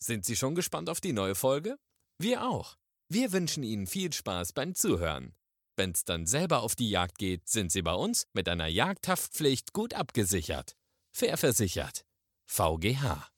[0.00, 1.76] Sind Sie schon gespannt auf die neue Folge?
[2.18, 2.76] Wir auch.
[3.08, 5.34] Wir wünschen Ihnen viel Spaß beim Zuhören.
[5.76, 9.94] Wenn's dann selber auf die Jagd geht, sind Sie bei uns mit einer Jagdhaftpflicht gut
[9.94, 10.76] abgesichert.
[11.12, 12.04] Fair versichert.
[12.46, 13.28] VGH.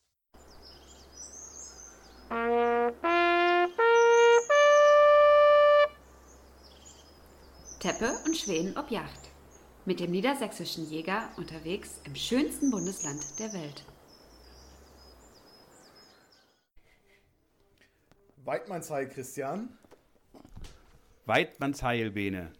[7.80, 9.30] Teppe und Schweden ob Yacht.
[9.86, 13.84] Mit dem niedersächsischen Jäger unterwegs im schönsten Bundesland der Welt.
[18.50, 19.68] Weidmannsheil, Christian.
[21.24, 22.50] Weidmannsheil, Bene.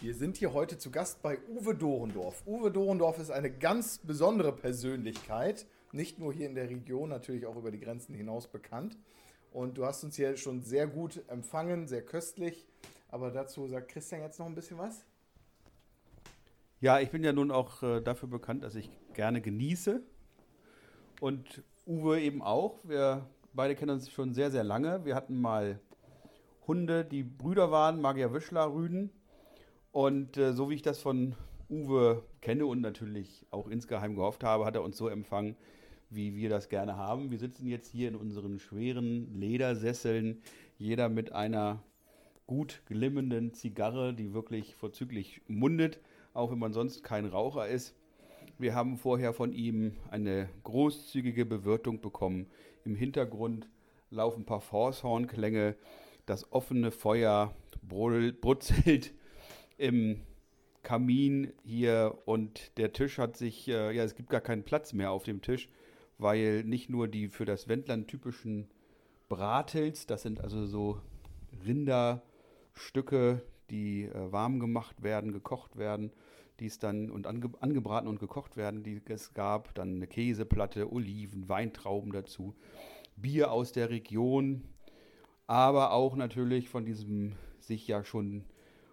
[0.00, 2.40] Wir sind hier heute zu Gast bei Uwe Dorendorf.
[2.46, 7.56] Uwe Dorendorf ist eine ganz besondere Persönlichkeit, nicht nur hier in der Region, natürlich auch
[7.56, 8.96] über die Grenzen hinaus bekannt.
[9.50, 12.64] Und du hast uns hier schon sehr gut empfangen, sehr köstlich.
[13.08, 15.04] Aber dazu sagt Christian jetzt noch ein bisschen was.
[16.80, 20.00] Ja, ich bin ja nun auch äh, dafür bekannt, dass ich gerne genieße.
[21.20, 22.78] Und Uwe eben auch.
[22.84, 25.04] Wir beide kennen uns schon sehr, sehr lange.
[25.04, 25.80] Wir hatten mal
[26.66, 29.10] Hunde, die Brüder waren, Magier Wischler, Rüden.
[29.92, 31.34] Und äh, so wie ich das von
[31.70, 35.56] Uwe kenne und natürlich auch insgeheim gehofft habe, hat er uns so empfangen,
[36.10, 37.30] wie wir das gerne haben.
[37.30, 40.42] Wir sitzen jetzt hier in unseren schweren Ledersesseln,
[40.76, 41.82] jeder mit einer
[42.46, 46.00] gut glimmenden Zigarre, die wirklich vorzüglich mundet,
[46.34, 47.94] auch wenn man sonst kein Raucher ist.
[48.58, 52.46] Wir haben vorher von ihm eine großzügige Bewirtung bekommen.
[52.84, 53.68] Im Hintergrund
[54.10, 55.76] laufen ein paar Forshornklänge.
[56.26, 59.12] Das offene Feuer brutzelt
[59.78, 60.20] im
[60.82, 65.10] Kamin hier und der Tisch hat sich, äh, ja, es gibt gar keinen Platz mehr
[65.10, 65.68] auf dem Tisch,
[66.18, 68.68] weil nicht nur die für das Wendland typischen
[69.28, 71.00] Bratels, das sind also so
[71.66, 76.12] Rinderstücke, die äh, warm gemacht werden, gekocht werden,
[76.60, 80.92] die es dann und ange, angebraten und gekocht werden, die es gab, dann eine Käseplatte,
[80.92, 82.54] Oliven, Weintrauben dazu,
[83.16, 84.64] Bier aus der Region,
[85.46, 88.44] aber auch natürlich von diesem sich ja schon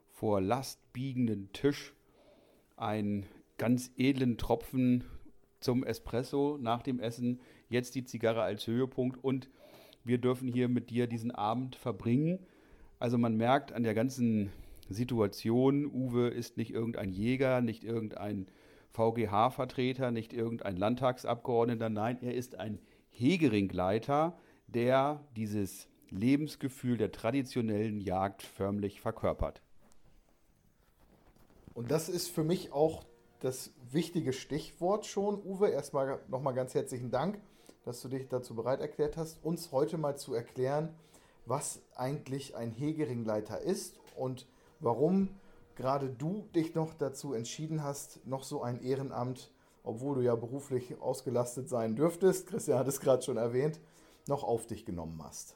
[0.10, 1.94] vor Last biegenden Tisch
[2.78, 3.26] einen
[3.58, 5.04] ganz edlen Tropfen
[5.60, 9.24] zum Espresso nach dem Essen, jetzt die Zigarre als Höhepunkt.
[9.24, 9.50] Und
[10.04, 12.40] wir dürfen hier mit dir diesen Abend verbringen.
[13.00, 14.52] Also man merkt an der ganzen
[14.94, 18.48] Situation, Uwe ist nicht irgendein Jäger, nicht irgendein
[18.92, 22.80] VGH-Vertreter, nicht irgendein Landtagsabgeordneter, nein, er ist ein
[23.10, 24.38] Hegeringleiter,
[24.68, 29.62] der dieses Lebensgefühl der traditionellen Jagd förmlich verkörpert.
[31.74, 33.06] Und das ist für mich auch
[33.40, 35.42] das wichtige Stichwort schon.
[35.44, 37.40] Uwe, erstmal nochmal ganz herzlichen Dank,
[37.86, 40.90] dass du dich dazu bereit erklärt hast, uns heute mal zu erklären,
[41.46, 44.46] was eigentlich ein Hegeringleiter ist und
[44.82, 45.30] warum
[45.76, 49.52] gerade du dich noch dazu entschieden hast, noch so ein Ehrenamt,
[49.84, 53.80] obwohl du ja beruflich ausgelastet sein dürftest, Christian hat es gerade schon erwähnt,
[54.28, 55.56] noch auf dich genommen hast.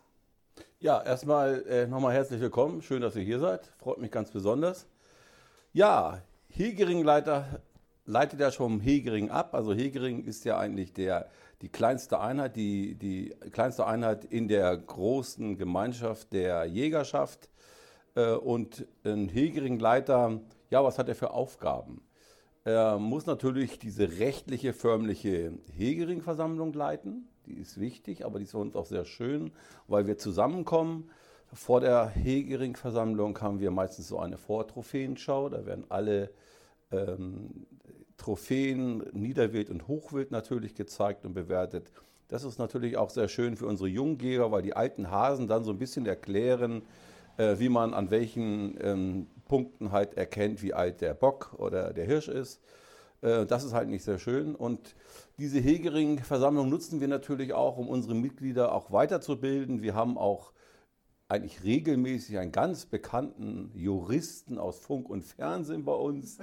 [0.79, 2.81] Ja, erstmal äh, nochmal herzlich willkommen.
[2.81, 3.73] Schön, dass ihr hier seid.
[3.77, 4.87] Freut mich ganz besonders.
[5.73, 7.61] Ja, Hegeringleiter
[8.05, 9.53] leitet ja schon Hegering ab.
[9.53, 11.29] Also Hegering ist ja eigentlich der,
[11.61, 17.49] die kleinste Einheit, die, die kleinste Einheit in der großen Gemeinschaft der Jägerschaft.
[18.15, 20.39] Äh, und ein Hegeringleiter,
[20.69, 22.01] ja, was hat er für Aufgaben?
[22.63, 27.27] Er muss natürlich diese rechtliche, förmliche Hegering-Versammlung leiten.
[27.45, 29.51] Die ist wichtig, aber die ist für uns auch sehr schön,
[29.87, 31.11] weil wir zusammenkommen.
[31.53, 35.49] Vor der Hegering-Versammlung haben wir meistens so eine Vortrophäenschau.
[35.49, 36.31] Da werden alle
[36.91, 37.67] ähm,
[38.17, 41.91] Trophäen, Niederwild und Hochwild natürlich gezeigt und bewertet.
[42.29, 45.71] Das ist natürlich auch sehr schön für unsere Junggeber, weil die alten Hasen dann so
[45.71, 46.81] ein bisschen erklären,
[47.37, 52.05] äh, wie man an welchen ähm, Punkten halt erkennt, wie alt der Bock oder der
[52.05, 52.61] Hirsch ist.
[53.21, 54.55] Äh, das ist halt nicht sehr schön.
[54.55, 54.95] Und
[55.37, 59.81] diese Hegering-Versammlung nutzen wir natürlich auch, um unsere Mitglieder auch weiterzubilden.
[59.81, 60.53] Wir haben auch
[61.27, 66.37] eigentlich regelmäßig einen ganz bekannten Juristen aus Funk und Fernsehen bei uns,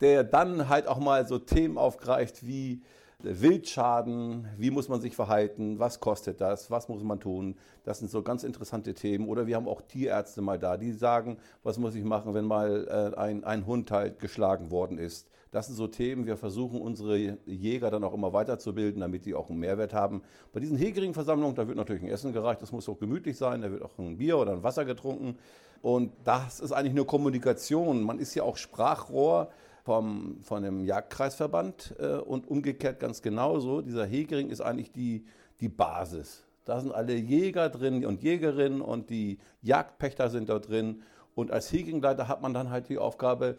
[0.00, 2.82] der dann halt auch mal so Themen aufgreift wie
[3.22, 7.56] Wildschaden, wie muss man sich verhalten, was kostet das, was muss man tun.
[7.84, 9.28] Das sind so ganz interessante Themen.
[9.28, 13.12] Oder wir haben auch Tierärzte mal da, die sagen, was muss ich machen, wenn mal
[13.16, 15.28] äh, ein, ein Hund halt geschlagen worden ist.
[15.54, 19.50] Das sind so Themen, wir versuchen unsere Jäger dann auch immer weiterzubilden, damit die auch
[19.50, 20.22] einen Mehrwert haben.
[20.52, 23.70] Bei diesen Hegering-Versammlungen, da wird natürlich ein Essen gereicht, das muss auch gemütlich sein, da
[23.70, 25.38] wird auch ein Bier oder ein Wasser getrunken.
[25.80, 28.02] Und das ist eigentlich eine Kommunikation.
[28.02, 29.48] Man ist ja auch Sprachrohr
[29.84, 33.82] vom, von dem Jagdkreisverband äh, und umgekehrt ganz genauso.
[33.82, 35.26] Dieser Hegering ist eigentlich die,
[35.60, 36.42] die Basis.
[36.64, 41.02] Da sind alle Jäger drin und Jägerinnen und die Jagdpächter sind da drin.
[41.34, 43.58] Und als Hegeringleiter hat man dann halt die Aufgabe,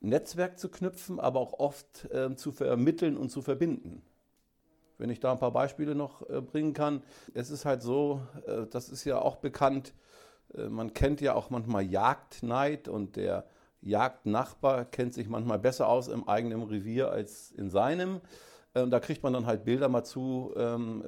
[0.00, 4.02] Netzwerk zu knüpfen, aber auch oft äh, zu vermitteln und zu verbinden.
[4.98, 7.02] wenn ich da ein paar Beispiele noch äh, bringen kann.
[7.32, 9.94] Es ist halt so, äh, das ist ja auch bekannt,
[10.54, 13.44] äh, man kennt ja auch manchmal Jagdneid und der
[13.84, 18.20] Jagdnachbar kennt sich manchmal besser aus im eigenen Revier als in seinem.
[18.74, 21.02] Ähm, da kriegt man dann halt Bilder mal zu ähm,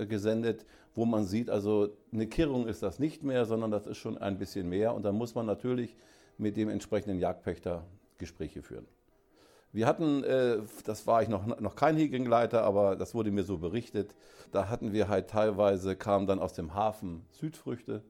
[0.94, 4.38] wo man sieht, also eine Kirrung ist das nicht mehr, sondern das ist schon ein
[4.38, 4.94] bisschen mehr.
[4.94, 5.94] Und dann muss man natürlich
[6.38, 7.84] mit dem entsprechenden Jagdpächter
[8.18, 8.86] Gespräche führen.
[9.72, 13.58] Wir hatten, äh, das war ich noch, noch kein Hegeringleiter, aber das wurde mir so
[13.58, 14.14] berichtet,
[14.52, 18.02] da hatten wir halt teilweise, kamen dann aus dem Hafen Südfrüchte,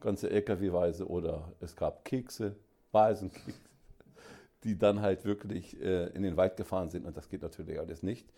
[0.00, 2.54] ganze LKW-weise, oder es gab Kekse,
[2.92, 3.71] Balsenkekse,
[4.64, 8.02] die dann halt wirklich äh, in den Wald gefahren sind und das geht natürlich alles
[8.02, 8.28] nicht.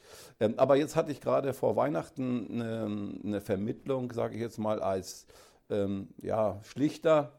[0.41, 4.81] Ähm, aber jetzt hatte ich gerade vor Weihnachten eine, eine Vermittlung, sage ich jetzt mal,
[4.81, 5.27] als
[5.71, 7.33] ähm, ja, Schlichter.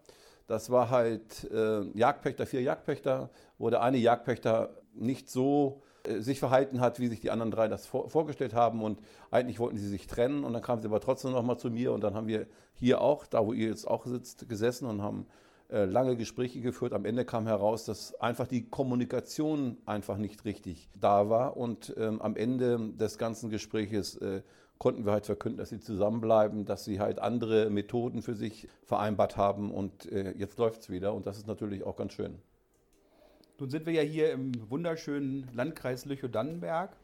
[0.48, 6.40] Das war halt äh, Jagdpächter, vier Jagdpächter, wo der eine Jagdpächter nicht so äh, sich
[6.40, 8.84] verhalten hat, wie sich die anderen drei das vor, vorgestellt haben.
[8.84, 9.00] Und
[9.32, 12.02] eigentlich wollten sie sich trennen und dann kamen sie aber trotzdem nochmal zu mir und
[12.02, 15.26] dann haben wir hier auch, da wo ihr jetzt auch sitzt, gesessen und haben
[15.70, 16.94] lange Gespräche geführt.
[16.94, 21.58] Am Ende kam heraus, dass einfach die Kommunikation einfach nicht richtig da war.
[21.58, 24.42] Und ähm, am Ende des ganzen Gespräches äh,
[24.78, 29.38] konnten wir halt verkünden, dass sie zusammenbleiben, dass sie halt andere Methoden für sich vereinbart
[29.38, 29.72] haben.
[29.72, 31.14] Und äh, jetzt läuft es wieder.
[31.14, 32.38] Und das ist natürlich auch ganz schön.
[33.58, 36.96] Nun sind wir ja hier im wunderschönen Landkreis Lüchow-Dannenberg,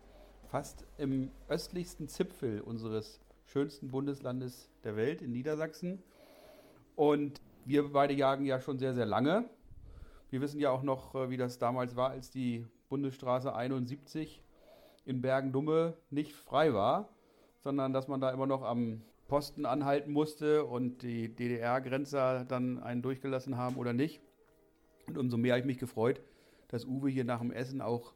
[0.49, 6.03] fast im östlichsten Zipfel unseres schönsten Bundeslandes der Welt in Niedersachsen.
[6.95, 9.45] Und wir beide jagen ja schon sehr, sehr lange.
[10.29, 14.41] Wir wissen ja auch noch, äh, wie das damals war, als die Bundesstraße 71
[15.05, 17.09] in Bergen-Dumme nicht frei war,
[17.59, 23.01] sondern dass man da immer noch am Posten anhalten musste und die DDR-Grenzer dann einen
[23.01, 24.21] durchgelassen haben oder nicht.
[25.07, 26.21] Und umso mehr habe ich mich gefreut,
[26.67, 28.13] dass Uwe hier nach dem Essen auch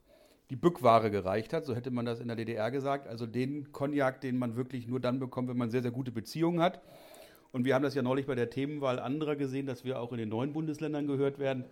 [0.49, 1.65] die Bückware gereicht hat.
[1.65, 3.07] So hätte man das in der DDR gesagt.
[3.07, 6.61] Also den Cognac, den man wirklich nur dann bekommt, wenn man sehr, sehr gute Beziehungen
[6.61, 6.81] hat.
[7.55, 10.17] Und wir haben das ja neulich bei der Themenwahl anderer gesehen, dass wir auch in
[10.17, 11.63] den neuen Bundesländern gehört werden.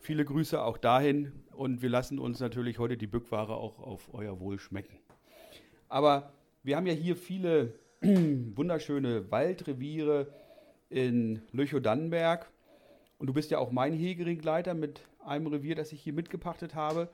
[0.00, 4.40] Viele Grüße auch dahin und wir lassen uns natürlich heute die Bückware auch auf euer
[4.40, 4.98] Wohl schmecken.
[5.88, 6.32] Aber
[6.64, 10.26] wir haben ja hier viele wunderschöne Waldreviere
[10.90, 12.50] in Lüchow-Dannenberg
[13.18, 17.08] und du bist ja auch mein Hegeringleiter mit einem Revier, das ich hier mitgepachtet habe.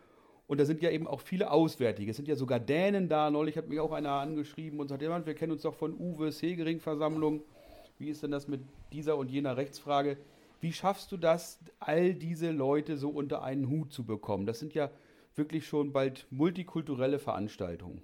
[0.47, 2.13] Und da sind ja eben auch viele Auswärtige.
[2.13, 3.31] Es sind ja sogar Dänen da.
[3.31, 7.43] Neulich hat mich auch einer angeschrieben und sagt, wir kennen uns doch von Uwes Hegering-Versammlung.
[8.01, 8.63] Wie ist denn das mit
[8.95, 10.17] dieser und jener Rechtsfrage?
[10.63, 14.47] Wie schaffst du das, all diese Leute so unter einen Hut zu bekommen?
[14.47, 14.91] Das sind ja
[15.37, 18.01] wirklich schon bald multikulturelle Veranstaltungen.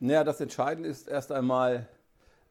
[0.00, 1.86] Naja, das Entscheidende ist erst einmal,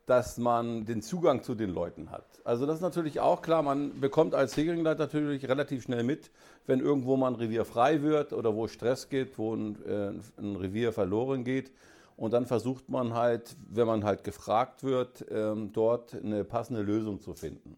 [0.05, 2.25] dass man den Zugang zu den Leuten hat.
[2.45, 6.31] Also das ist natürlich auch klar, man bekommt als Segelingleiter natürlich relativ schnell mit,
[6.65, 10.55] wenn irgendwo mal ein Revier frei wird oder wo Stress geht, wo ein, äh, ein
[10.55, 11.73] Revier verloren geht.
[12.17, 17.19] Und dann versucht man halt, wenn man halt gefragt wird, ähm, dort eine passende Lösung
[17.19, 17.77] zu finden.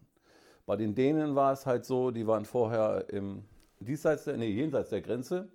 [0.64, 3.44] Bei den Dänen war es halt so, die waren vorher im
[3.80, 5.48] diesseits der, nee, jenseits der Grenze.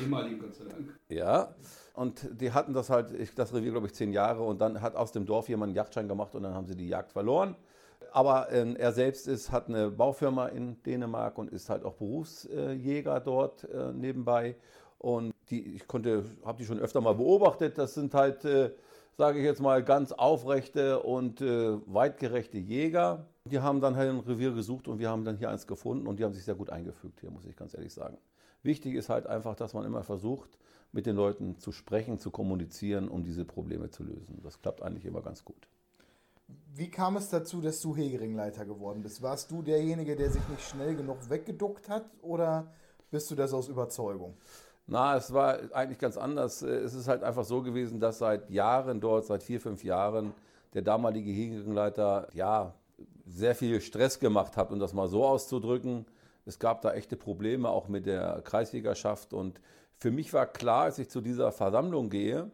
[0.00, 0.98] Ehemaligen, Gott sei Dank.
[1.08, 1.54] Ja,
[1.94, 5.12] und die hatten das halt, das Revier glaube ich zehn Jahre und dann hat aus
[5.12, 7.56] dem Dorf jemand einen Yachtschein gemacht und dann haben sie die Jagd verloren.
[8.12, 13.20] Aber äh, er selbst ist, hat eine Baufirma in Dänemark und ist halt auch Berufsjäger
[13.20, 14.56] dort äh, nebenbei.
[14.98, 17.78] Und die, ich konnte, habe die schon öfter mal beobachtet.
[17.78, 18.72] Das sind halt, äh,
[19.16, 23.26] sage ich jetzt mal, ganz aufrechte und äh, weitgerechte Jäger.
[23.44, 26.18] Die haben dann halt ein Revier gesucht und wir haben dann hier eins gefunden und
[26.18, 28.18] die haben sich sehr gut eingefügt hier, muss ich ganz ehrlich sagen.
[28.62, 30.58] Wichtig ist halt einfach, dass man immer versucht,
[30.92, 34.40] mit den Leuten zu sprechen, zu kommunizieren, um diese Probleme zu lösen.
[34.42, 35.68] Das klappt eigentlich immer ganz gut.
[36.74, 39.22] Wie kam es dazu, dass du Hegeringleiter geworden bist?
[39.22, 42.72] Warst du derjenige, der sich nicht schnell genug weggeduckt hat oder
[43.10, 44.36] bist du das aus Überzeugung?
[44.90, 46.62] Na, es war eigentlich ganz anders.
[46.62, 50.32] Es ist halt einfach so gewesen, dass seit Jahren dort, seit vier, fünf Jahren,
[50.72, 52.74] der damalige Hegeringleiter, ja,
[53.26, 56.06] sehr viel Stress gemacht hat, um das mal so auszudrücken.
[56.46, 59.60] Es gab da echte Probleme auch mit der Kreisjägerschaft und
[59.98, 62.50] für mich war klar, als ich zu dieser Versammlung gehe,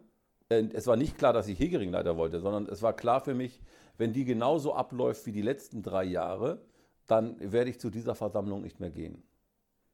[0.49, 3.61] äh, es war nicht klar, dass ich Hegeringleiter wollte, sondern es war klar für mich,
[3.97, 6.59] wenn die genauso abläuft wie die letzten drei Jahre,
[7.07, 9.23] dann werde ich zu dieser Versammlung nicht mehr gehen.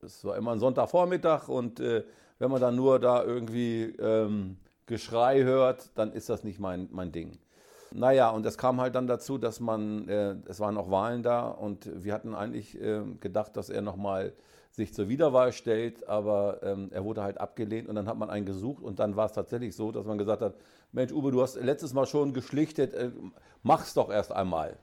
[0.01, 2.05] Es war immer ein Sonntagvormittag und äh,
[2.41, 4.57] wenn man dann nur da irgendwie ähm,
[4.87, 7.39] Geschrei hört, dann ist das nicht mein, mein Ding.
[7.93, 11.49] Naja, und es kam halt dann dazu, dass man, äh, es waren auch Wahlen da
[11.49, 14.33] und wir hatten eigentlich äh, gedacht, dass er nochmal
[14.71, 18.47] sich zur Wiederwahl stellt, aber ähm, er wurde halt abgelehnt und dann hat man einen
[18.47, 20.55] gesucht und dann war es tatsächlich so, dass man gesagt hat,
[20.93, 23.11] Mensch Uwe, du hast letztes Mal schon geschlichtet, äh,
[23.63, 24.77] mach's doch erst einmal.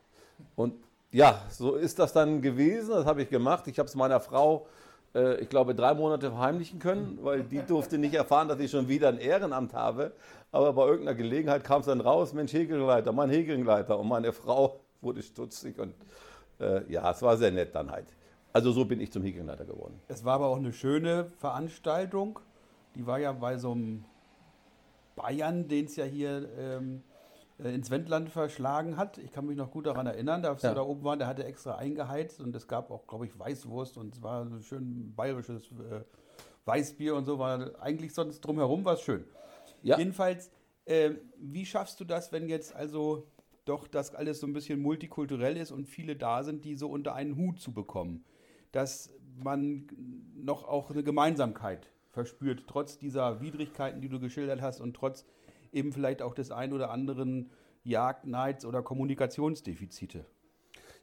[0.55, 0.75] Und
[1.11, 3.67] ja, so ist das dann gewesen, das habe ich gemacht.
[3.67, 4.67] Ich habe es meiner Frau
[5.15, 8.87] äh, ich glaube, drei Monate verheimlichen können, weil die durfte nicht erfahren, dass ich schon
[8.87, 10.13] wieder ein Ehrenamt habe.
[10.51, 13.99] Aber bei irgendeiner Gelegenheit kam es dann raus, Mensch, Hegeringleiter, mein Hegeringleiter.
[13.99, 15.93] Und meine Frau wurde stutzig und
[16.59, 18.07] äh, ja, es war sehr nett dann halt.
[18.53, 19.99] Also so bin ich zum Hegeringleiter geworden.
[20.07, 22.39] Es war aber auch eine schöne Veranstaltung.
[22.95, 24.03] Die war ja bei so einem
[25.15, 27.16] Bayern, den es ja hier ähm, äh,
[27.59, 29.17] ins Wendland verschlagen hat.
[29.17, 30.71] Ich kann mich noch gut daran erinnern, dass ja.
[30.71, 33.97] wir da oben waren, der hatte extra eingeheizt und es gab auch, glaube ich, Weißwurst
[33.97, 36.01] und es war ein schön bayerisches äh,
[36.65, 39.25] Weißbier und so, war eigentlich sonst drumherum war es schön.
[39.81, 39.97] Ja.
[39.97, 40.51] Jedenfalls,
[40.85, 43.27] äh, wie schaffst du das, wenn jetzt also
[43.65, 47.15] doch das alles so ein bisschen multikulturell ist und viele da sind, die so unter
[47.15, 48.23] einen Hut zu bekommen?
[48.71, 49.09] Dass
[49.43, 49.87] man
[50.35, 55.25] noch auch eine Gemeinsamkeit verspürt, trotz dieser Widrigkeiten, die du geschildert hast und trotz
[55.71, 57.51] eben vielleicht auch des ein oder anderen
[57.83, 60.25] Jagdneids oder Kommunikationsdefizite.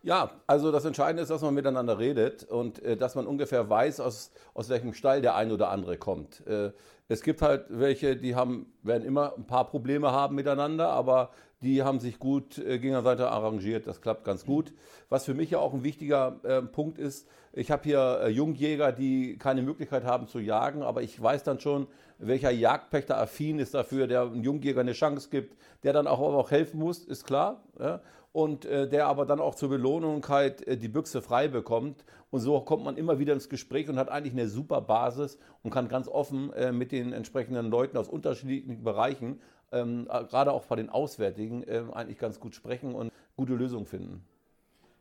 [0.02, 4.00] Ja, also das Entscheidende ist, dass man miteinander redet und äh, dass man ungefähr weiß,
[4.00, 6.46] aus, aus welchem Stall der ein oder andere kommt.
[6.46, 6.72] Äh,
[7.08, 11.30] es gibt halt welche, die haben, werden immer ein paar Probleme haben miteinander, aber
[11.62, 13.86] die haben sich gut äh, gegenseitig arrangiert.
[13.86, 14.74] Das klappt ganz gut.
[15.08, 18.92] Was für mich ja auch ein wichtiger äh, Punkt ist, ich habe hier äh, Jungjäger,
[18.92, 21.86] die keine Möglichkeit haben zu jagen, aber ich weiß dann schon,
[22.26, 26.50] welcher Jagdpächter affin ist dafür, der einem Jungjäger eine Chance gibt, der dann auch, auch
[26.50, 27.62] helfen muss, ist klar.
[27.78, 28.00] Ja?
[28.34, 32.04] und äh, der aber dann auch zur Belohnung halt äh, die Büchse frei bekommt.
[32.32, 35.70] Und so kommt man immer wieder ins Gespräch und hat eigentlich eine super Basis und
[35.70, 39.40] kann ganz offen äh, mit den entsprechenden Leuten aus unterschiedlichen Bereichen,
[39.70, 43.86] ähm, äh, gerade auch bei den Auswärtigen, äh, eigentlich ganz gut sprechen und gute Lösungen
[43.86, 44.26] finden.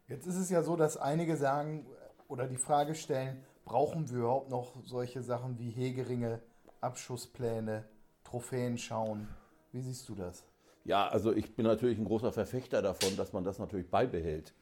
[0.07, 1.87] Jetzt ist es ja so, dass einige sagen
[2.27, 6.39] oder die Frage stellen, brauchen wir überhaupt noch solche Sachen wie Hegeringe,
[6.83, 7.85] Abschusspläne,
[8.23, 9.27] Trophäen schauen?
[9.71, 10.43] Wie siehst du das?
[10.85, 14.53] Ja, also ich bin natürlich ein großer Verfechter davon, dass man das natürlich beibehält.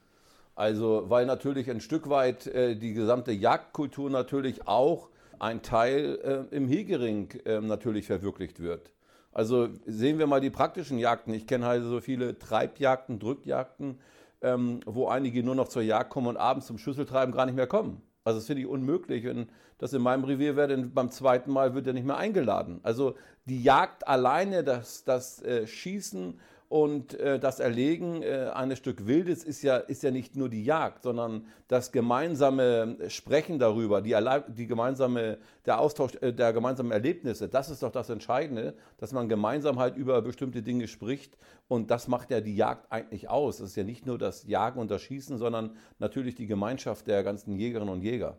[0.56, 5.10] Also, weil natürlich ein Stück weit äh, die gesamte Jagdkultur natürlich auch
[5.40, 8.92] ein Teil äh, im Hegering äh, natürlich verwirklicht wird.
[9.32, 11.34] Also sehen wir mal die praktischen Jagden.
[11.34, 14.00] Ich kenne halt so viele Treibjagden, Drückjagden,
[14.42, 17.68] ähm, wo einige nur noch zur Jagd kommen und abends zum Schüsseltreiben gar nicht mehr
[17.68, 18.02] kommen.
[18.24, 19.24] Also das finde ich unmöglich.
[19.24, 22.80] Wenn das in meinem Revier wäre, dann beim zweiten Mal wird er nicht mehr eingeladen.
[22.84, 26.40] Also die Jagd alleine, das, das äh, Schießen
[26.72, 30.64] und äh, das Erlegen äh, eines Stück Wildes ist ja, ist ja nicht nur die
[30.64, 34.16] Jagd, sondern das gemeinsame Sprechen darüber, die,
[34.48, 37.50] die gemeinsame, der Austausch äh, der gemeinsamen Erlebnisse.
[37.50, 41.38] Das ist doch das Entscheidende, dass man gemeinsam halt über bestimmte Dinge spricht.
[41.68, 43.60] Und das macht ja die Jagd eigentlich aus.
[43.60, 47.22] Es ist ja nicht nur das Jagen und das Schießen, sondern natürlich die Gemeinschaft der
[47.24, 48.38] ganzen Jägerinnen und Jäger.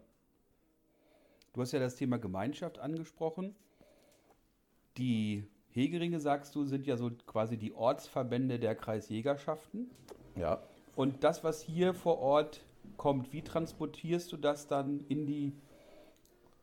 [1.53, 3.55] Du hast ja das Thema Gemeinschaft angesprochen.
[4.97, 9.91] Die Hegeringe, sagst du, sind ja so quasi die Ortsverbände der Kreisjägerschaften.
[10.37, 10.63] Ja.
[10.95, 12.61] Und das, was hier vor Ort
[12.97, 15.55] kommt, wie transportierst du das dann in die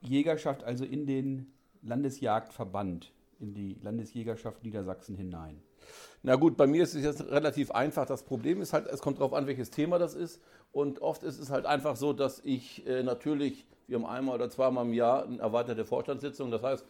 [0.01, 1.51] Jägerschaft, also in den
[1.81, 5.61] Landesjagdverband, in die Landesjägerschaft Niedersachsen hinein?
[6.21, 8.05] Na gut, bei mir ist es jetzt relativ einfach.
[8.05, 10.41] Das Problem ist halt, es kommt darauf an, welches Thema das ist.
[10.71, 14.49] Und oft ist es halt einfach so, dass ich äh, natürlich, wir haben einmal oder
[14.49, 16.51] zweimal im Jahr eine erweiterte Vorstandssitzung.
[16.51, 16.85] Das heißt,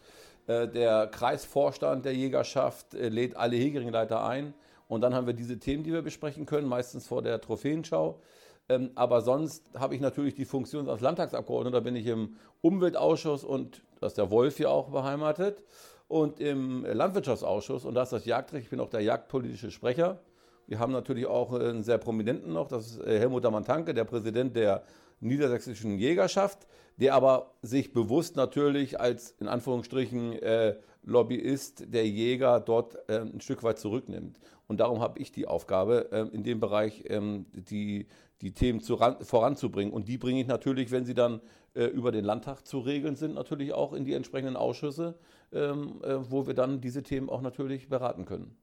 [0.66, 4.54] der Kreisvorstand der Jägerschaft äh, lädt alle Hegeringleiter ein.
[4.88, 8.20] Und dann haben wir diese Themen, die wir besprechen können, meistens vor der Trophäenschau.
[8.68, 11.80] Ähm, aber sonst habe ich natürlich die Funktion als Landtagsabgeordneter.
[11.80, 15.62] Bin ich im Umweltausschuss und da ist der Wolf hier auch beheimatet.
[16.08, 18.64] Und im Landwirtschaftsausschuss und da ist das Jagdrecht.
[18.64, 20.18] Ich bin auch der jagdpolitische Sprecher.
[20.66, 24.54] Wir haben natürlich auch einen sehr prominenten noch, das ist äh, Helmut Damantanke, der Präsident
[24.54, 24.84] der
[25.20, 32.96] niedersächsischen Jägerschaft, der aber sich bewusst natürlich als in Anführungsstrichen äh, Lobbyist der Jäger dort
[33.08, 34.38] äh, ein Stück weit zurücknimmt.
[34.66, 38.06] Und darum habe ich die Aufgabe, äh, in dem Bereich ähm, die,
[38.42, 39.92] die Themen zu ran, voranzubringen.
[39.92, 41.40] Und die bringe ich natürlich, wenn sie dann
[41.74, 45.18] äh, über den Landtag zu regeln sind, natürlich auch in die entsprechenden Ausschüsse,
[45.52, 48.56] ähm, äh, wo wir dann diese Themen auch natürlich beraten können.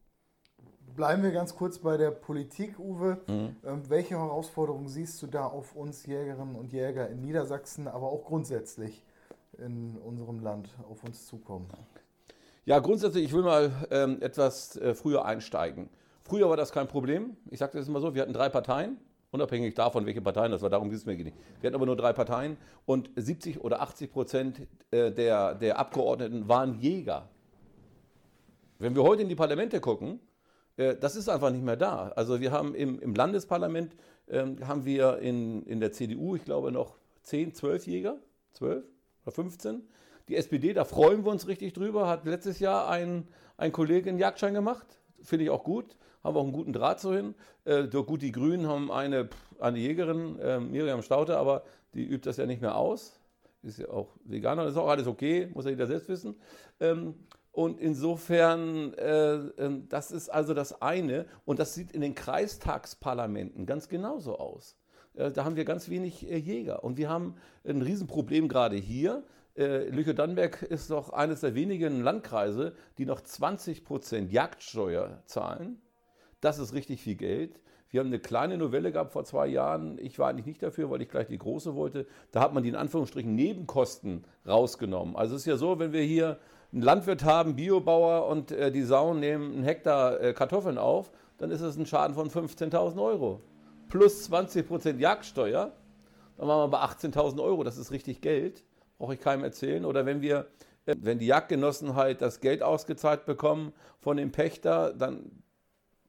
[0.98, 3.20] Bleiben wir ganz kurz bei der Politik, Uwe.
[3.28, 3.56] Mhm.
[3.64, 8.26] Ähm, welche Herausforderungen siehst du da auf uns Jägerinnen und Jäger in Niedersachsen, aber auch
[8.26, 9.06] grundsätzlich
[9.60, 11.68] in unserem Land auf uns zukommen?
[12.66, 15.88] Ja, grundsätzlich, ich will mal ähm, etwas äh, früher einsteigen.
[16.24, 17.38] Früher war das kein Problem.
[17.52, 18.98] Ich sage das immer so, wir hatten drei Parteien,
[19.30, 21.38] unabhängig davon, welche Parteien das war, darum geht es mir nicht.
[21.62, 26.48] Wir hatten aber nur drei Parteien und 70 oder 80 Prozent äh, der, der Abgeordneten
[26.48, 27.30] waren Jäger.
[28.80, 30.22] Wenn wir heute in die Parlamente gucken,
[30.78, 32.10] das ist einfach nicht mehr da.
[32.16, 33.96] Also wir haben im, im Landesparlament,
[34.30, 38.18] ähm, haben wir in, in der CDU, ich glaube, noch 10, 12 Jäger,
[38.54, 38.84] 12
[39.24, 39.82] oder 15.
[40.28, 44.20] Die SPD, da freuen wir uns richtig drüber, hat letztes Jahr ein, ein Kollege einen
[44.20, 44.86] Jagdschein gemacht.
[45.22, 45.96] Finde ich auch gut.
[46.24, 47.36] Haben wir auch einen guten Draht so hin.
[47.66, 49.30] Äh, gut, die Grünen haben eine,
[49.60, 53.20] eine Jägerin, äh, Miriam Staute, aber die übt das ja nicht mehr aus.
[53.64, 56.36] ist ja auch Veganer, das ist auch alles okay, muss ja jeder selbst wissen.
[56.80, 57.16] Ähm,
[57.58, 61.26] und insofern, äh, äh, das ist also das eine.
[61.44, 64.78] Und das sieht in den Kreistagsparlamenten ganz genauso aus.
[65.16, 66.84] Äh, da haben wir ganz wenig äh, Jäger.
[66.84, 67.34] Und wir haben
[67.66, 69.24] ein Riesenproblem gerade hier.
[69.56, 75.82] Äh, Lüchow-Dannenberg ist doch eines der wenigen Landkreise, die noch 20 Prozent Jagdsteuer zahlen.
[76.42, 77.60] Das ist richtig viel Geld.
[77.90, 79.98] Wir haben eine kleine Novelle gehabt vor zwei Jahren.
[79.98, 82.06] Ich war eigentlich nicht dafür, weil ich gleich die große wollte.
[82.32, 85.16] Da hat man die in Anführungsstrichen Nebenkosten rausgenommen.
[85.16, 86.38] Also es ist ja so, wenn wir hier
[86.72, 91.52] einen Landwirt haben, Biobauer und äh, die Sauen nehmen einen Hektar äh, Kartoffeln auf, dann
[91.52, 93.42] ist es ein Schaden von 15.000 Euro.
[93.90, 95.72] Plus 20% Jagdsteuer,
[96.38, 97.64] dann waren wir bei 18.000 Euro.
[97.64, 98.64] Das ist richtig Geld,
[98.98, 99.86] brauche ich keinem erzählen.
[99.86, 100.48] Oder wenn wir,
[100.86, 105.32] äh, wenn die Jagdgenossen halt das Geld ausgezahlt bekommen von dem Pächter, dann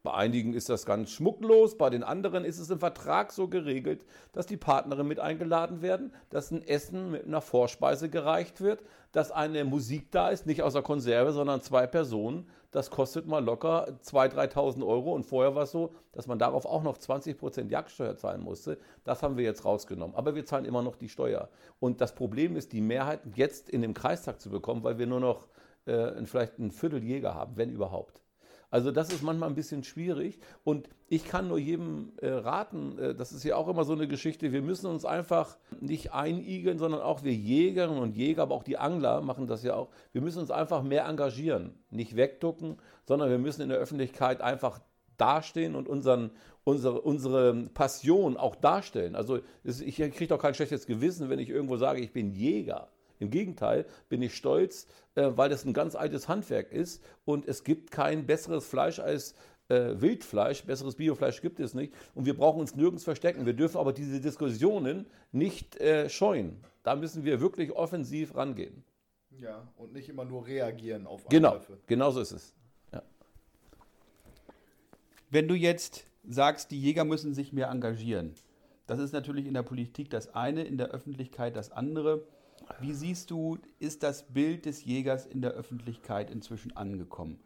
[0.08, 4.06] bei einigen ist das ganz schmucklos, bei den anderen ist es im Vertrag so geregelt,
[4.32, 9.30] dass die Partnerin mit eingeladen werden, dass ein Essen mit einer Vorspeise gereicht wird, dass
[9.30, 12.48] eine Musik da ist, nicht aus der Konserve, sondern zwei Personen.
[12.70, 15.12] Das kostet mal locker 2.000, 3.000 Euro.
[15.12, 18.78] Und vorher war es so, dass man darauf auch noch 20% Jagdsteuer zahlen musste.
[19.04, 20.16] Das haben wir jetzt rausgenommen.
[20.16, 21.50] Aber wir zahlen immer noch die Steuer.
[21.80, 25.20] Und das Problem ist, die Mehrheit jetzt in dem Kreistag zu bekommen, weil wir nur
[25.20, 25.48] noch
[25.84, 28.22] äh, vielleicht ein Viertel Jäger haben, wenn überhaupt.
[28.70, 33.14] Also das ist manchmal ein bisschen schwierig und ich kann nur jedem äh, raten, äh,
[33.14, 37.00] das ist ja auch immer so eine Geschichte, wir müssen uns einfach nicht einigeln, sondern
[37.00, 40.40] auch wir Jägerinnen und Jäger, aber auch die Angler machen das ja auch, wir müssen
[40.40, 44.80] uns einfach mehr engagieren, nicht wegducken, sondern wir müssen in der Öffentlichkeit einfach
[45.16, 46.30] dastehen und unseren,
[46.64, 49.16] unsere, unsere Passion auch darstellen.
[49.16, 52.88] Also ich kriege doch kein schlechtes Gewissen, wenn ich irgendwo sage, ich bin Jäger.
[53.18, 57.64] Im Gegenteil bin ich stolz, äh, weil das ein ganz altes Handwerk ist und es
[57.64, 59.34] gibt kein besseres Fleisch als
[59.68, 63.46] äh, Wildfleisch, besseres Biofleisch gibt es nicht und wir brauchen uns nirgends verstecken.
[63.46, 66.60] Wir dürfen aber diese Diskussionen nicht äh, scheuen.
[66.82, 68.84] Da müssen wir wirklich offensiv rangehen.
[69.38, 71.72] Ja, und nicht immer nur reagieren auf genau, Angriffe.
[71.86, 72.54] Genau, genau so ist es.
[72.92, 73.02] Ja.
[75.30, 78.34] Wenn du jetzt sagst, die Jäger müssen sich mehr engagieren,
[78.86, 82.22] das ist natürlich in der Politik das eine, in der Öffentlichkeit das andere.
[82.80, 87.38] Wie siehst du, ist das Bild des Jägers in der Öffentlichkeit inzwischen angekommen?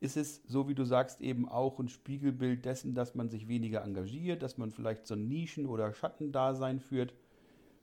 [0.00, 3.82] Ist es, so wie du sagst, eben auch ein Spiegelbild dessen, dass man sich weniger
[3.82, 7.14] engagiert, dass man vielleicht so ein Nischen- oder Schattendasein führt?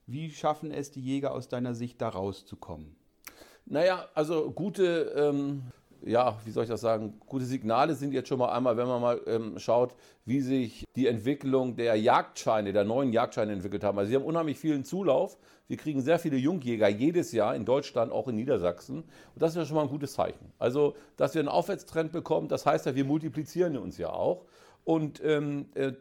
[0.06, 2.96] Wie schaffen es die Jäger aus deiner Sicht, da rauszukommen?
[3.66, 5.64] Naja, also gute ähm,
[6.06, 9.02] ja, wie soll ich das sagen, gute Signale sind jetzt schon mal einmal, wenn man
[9.02, 13.98] mal ähm, schaut, wie sich die Entwicklung der Jagdscheine, der neuen Jagdscheine entwickelt haben.
[13.98, 15.38] Also sie haben unheimlich vielen Zulauf.
[15.68, 18.98] Wir kriegen sehr viele Jungjäger jedes Jahr in Deutschland, auch in Niedersachsen.
[19.00, 20.52] Und das ist ja schon mal ein gutes Zeichen.
[20.60, 24.46] Also, dass wir einen Aufwärtstrend bekommen, das heißt ja, wir multiplizieren uns ja auch.
[24.84, 25.94] Und ähm, äh,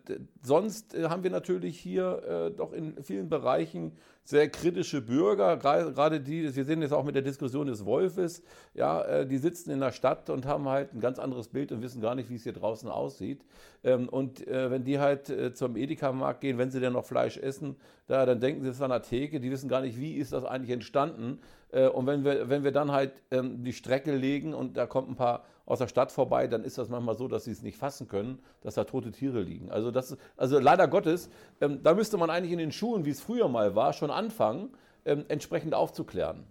[0.43, 3.93] sonst äh, haben wir natürlich hier äh, doch in vielen Bereichen
[4.25, 8.43] sehr kritische Bürger, gerade die, wir sehen jetzt auch mit der Diskussion des Wolfes,
[8.75, 11.83] ja, äh, die sitzen in der Stadt und haben halt ein ganz anderes Bild und
[11.83, 13.45] wissen gar nicht, wie es hier draußen aussieht.
[13.83, 17.77] Ähm, und äh, wenn die halt zum Edeka-Markt gehen, wenn sie denn noch Fleisch essen,
[18.07, 20.33] da, dann denken sie, es ist an der Theke, die wissen gar nicht, wie ist
[20.33, 21.39] das eigentlich entstanden.
[21.73, 25.17] Und wenn wir, wenn wir dann halt ähm, die Strecke legen und da kommt ein
[25.17, 28.09] paar aus der Stadt vorbei, dann ist das manchmal so, dass sie es nicht fassen
[28.09, 29.71] können, dass da tote Tiere liegen.
[29.71, 31.31] Also, das, also leider Gottes,
[31.61, 34.71] ähm, da müsste man eigentlich in den Schulen, wie es früher mal war, schon anfangen,
[35.05, 36.45] ähm, entsprechend aufzuklären.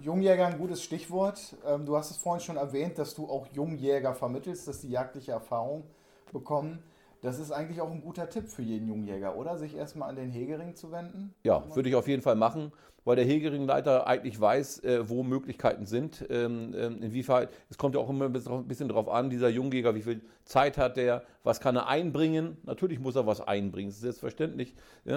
[0.00, 1.56] Jungjäger ein gutes Stichwort.
[1.66, 5.32] Ähm, du hast es vorhin schon erwähnt, dass du auch Jungjäger vermittelst, dass die jagdliche
[5.32, 5.84] Erfahrung
[6.32, 6.82] bekommen.
[7.24, 9.56] Das ist eigentlich auch ein guter Tipp für jeden Jungjäger, oder?
[9.56, 11.34] Sich erstmal an den Hegering zu wenden?
[11.42, 12.70] Ja, würde ich auf jeden Fall machen
[13.04, 16.24] weil der Hegeringleiter eigentlich weiß, äh, wo Möglichkeiten sind.
[16.30, 18.32] Ähm, ähm, inwiefern, es kommt ja auch immer ein
[18.66, 22.56] bisschen darauf an, dieser Jungjäger, wie viel Zeit hat der, was kann er einbringen.
[22.64, 24.74] Natürlich muss er was einbringen, das ist selbstverständlich.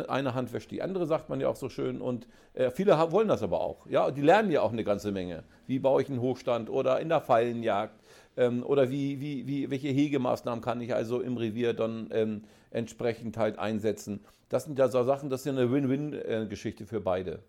[0.07, 2.01] Eine Hand wäscht die andere, sagt man ja auch so schön.
[2.01, 3.87] Und äh, viele wollen das aber auch.
[3.87, 5.43] Ja, die lernen ja auch eine ganze Menge.
[5.65, 7.93] Wie baue ich einen Hochstand oder in der Fallenjagd
[8.37, 13.37] ähm, oder wie, wie, wie, welche Hegemaßnahmen kann ich also im Revier dann ähm, entsprechend
[13.37, 14.21] halt einsetzen.
[14.49, 17.43] Das sind ja so Sachen, das ist ja eine Win-Win-Geschichte für beide.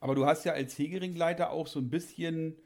[0.00, 2.56] Aber du hast ja als Hegeringleiter auch so ein bisschen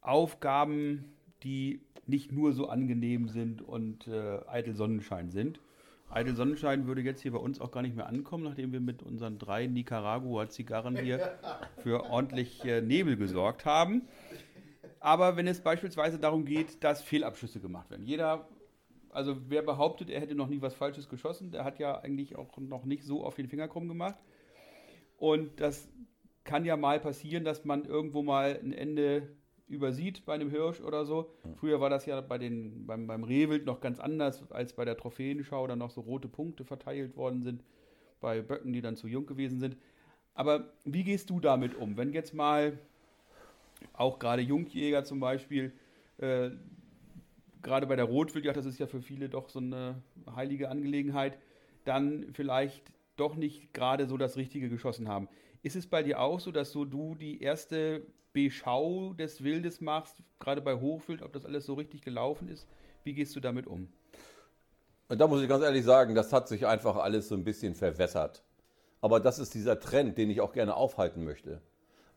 [0.00, 5.60] Aufgaben, die nicht nur so angenehm sind und äh, eitel Sonnenschein sind.
[6.10, 9.02] Eitel Sonnenschein würde jetzt hier bei uns auch gar nicht mehr ankommen, nachdem wir mit
[9.02, 11.38] unseren drei Nicaragua-Zigarren hier
[11.82, 14.02] für ordentlich äh, Nebel gesorgt haben.
[15.04, 18.06] Aber wenn es beispielsweise darum geht, dass Fehlabschüsse gemacht werden.
[18.06, 18.48] Jeder,
[19.10, 22.56] also wer behauptet, er hätte noch nie was Falsches geschossen, der hat ja eigentlich auch
[22.56, 24.18] noch nicht so auf den Finger krumm gemacht.
[25.18, 25.90] Und das
[26.44, 29.28] kann ja mal passieren, dass man irgendwo mal ein Ende
[29.68, 31.34] übersieht bei einem Hirsch oder so.
[31.56, 34.96] Früher war das ja bei den, beim, beim Rehwild noch ganz anders, als bei der
[34.96, 37.62] Trophäenschau dann noch so rote Punkte verteilt worden sind.
[38.20, 39.76] bei Böcken, die dann zu jung gewesen sind.
[40.32, 41.98] Aber wie gehst du damit um?
[41.98, 42.78] Wenn jetzt mal
[43.92, 45.72] auch gerade Jungjäger zum Beispiel,
[46.18, 46.50] äh,
[47.62, 50.02] gerade bei der Rotwildjagd, das ist ja für viele doch so eine
[50.34, 51.38] heilige Angelegenheit,
[51.84, 55.28] dann vielleicht doch nicht gerade so das Richtige geschossen haben.
[55.62, 60.16] Ist es bei dir auch so, dass so du die erste Beschau des Wildes machst,
[60.40, 62.66] gerade bei Hochwild, ob das alles so richtig gelaufen ist?
[63.04, 63.88] Wie gehst du damit um?
[65.08, 68.42] Da muss ich ganz ehrlich sagen, das hat sich einfach alles so ein bisschen verwässert.
[69.00, 71.60] Aber das ist dieser Trend, den ich auch gerne aufhalten möchte.